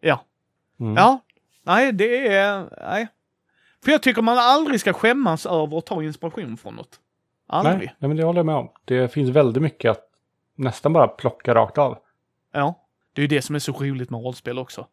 [0.00, 0.24] Ja.
[0.80, 0.94] Mm.
[0.96, 1.20] Ja.
[1.62, 3.08] Nej, det är, nej.
[3.84, 7.00] För jag tycker man aldrig ska skämmas över att ta inspiration från något.
[7.46, 7.76] Aldrig.
[7.76, 8.68] Nej, nej, men det håller jag med om.
[8.84, 10.04] Det finns väldigt mycket att
[10.54, 11.98] nästan bara plocka rakt av.
[12.52, 12.74] Ja.
[13.12, 14.86] Det är ju det som är så roligt med rollspel också.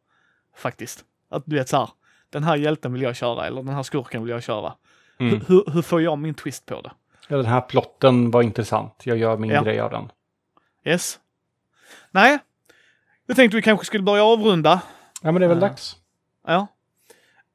[0.55, 1.05] Faktiskt.
[1.29, 1.89] Att du vet så här,
[2.31, 4.73] den här hjälten vill jag köra eller den här skurken vill jag köra.
[5.19, 5.33] Mm.
[5.33, 6.91] Hur, hur, hur får jag min twist på det?
[7.27, 8.93] Ja, den här plotten var intressant.
[9.03, 9.63] Jag gör min Ja.
[9.63, 10.09] grej av den.
[10.85, 11.19] Yes.
[12.11, 12.39] Nej.
[13.25, 14.81] Jag tänkte vi kanske skulle börja avrunda.
[15.21, 15.67] Ja, men det är väl Ja.
[15.67, 15.95] dags.
[16.47, 16.67] Ja.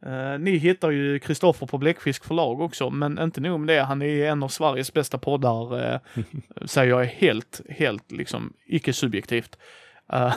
[0.06, 3.82] Eh, ni hittar ju Kristoffer på Bläckfisk förlag också, men inte nog med det.
[3.82, 5.98] Han är en av Sveriges bästa poddar, uh,
[6.66, 9.58] säger jag är helt, helt liksom icke subjektivt.
[10.12, 10.34] Eh,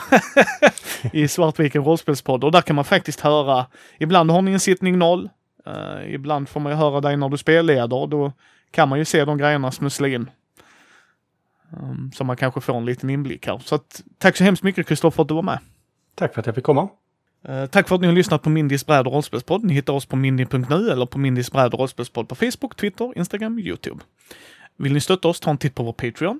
[1.13, 3.65] I Svartviken rollspelspodd och där kan man faktiskt höra,
[3.99, 5.29] ibland har ni en sittning noll,
[5.65, 8.33] eh, ibland får man ju höra dig när du spelleder, då
[8.71, 10.29] kan man ju se de grejerna smussla in.
[11.71, 13.59] Um, så man kanske får en liten inblick här.
[13.59, 15.59] Så att, tack så hemskt mycket Kristoffer att du var med.
[16.15, 16.89] Tack för att jag fick komma.
[17.47, 19.63] Eh, tack för att ni har lyssnat på Mindys bräd och rollspelspodd.
[19.63, 23.59] Ni hittar oss på mindy.nu eller på Mindys bräd och rollspelspodd på Facebook, Twitter, Instagram,
[23.59, 24.03] YouTube.
[24.77, 26.39] Vill ni stötta oss, ta en titt på vår Patreon.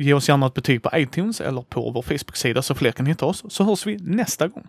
[0.00, 3.26] Ge oss gärna ett betyg på iTunes eller på vår Facebook-sida så fler kan hitta
[3.26, 4.66] oss, så hörs vi nästa gång.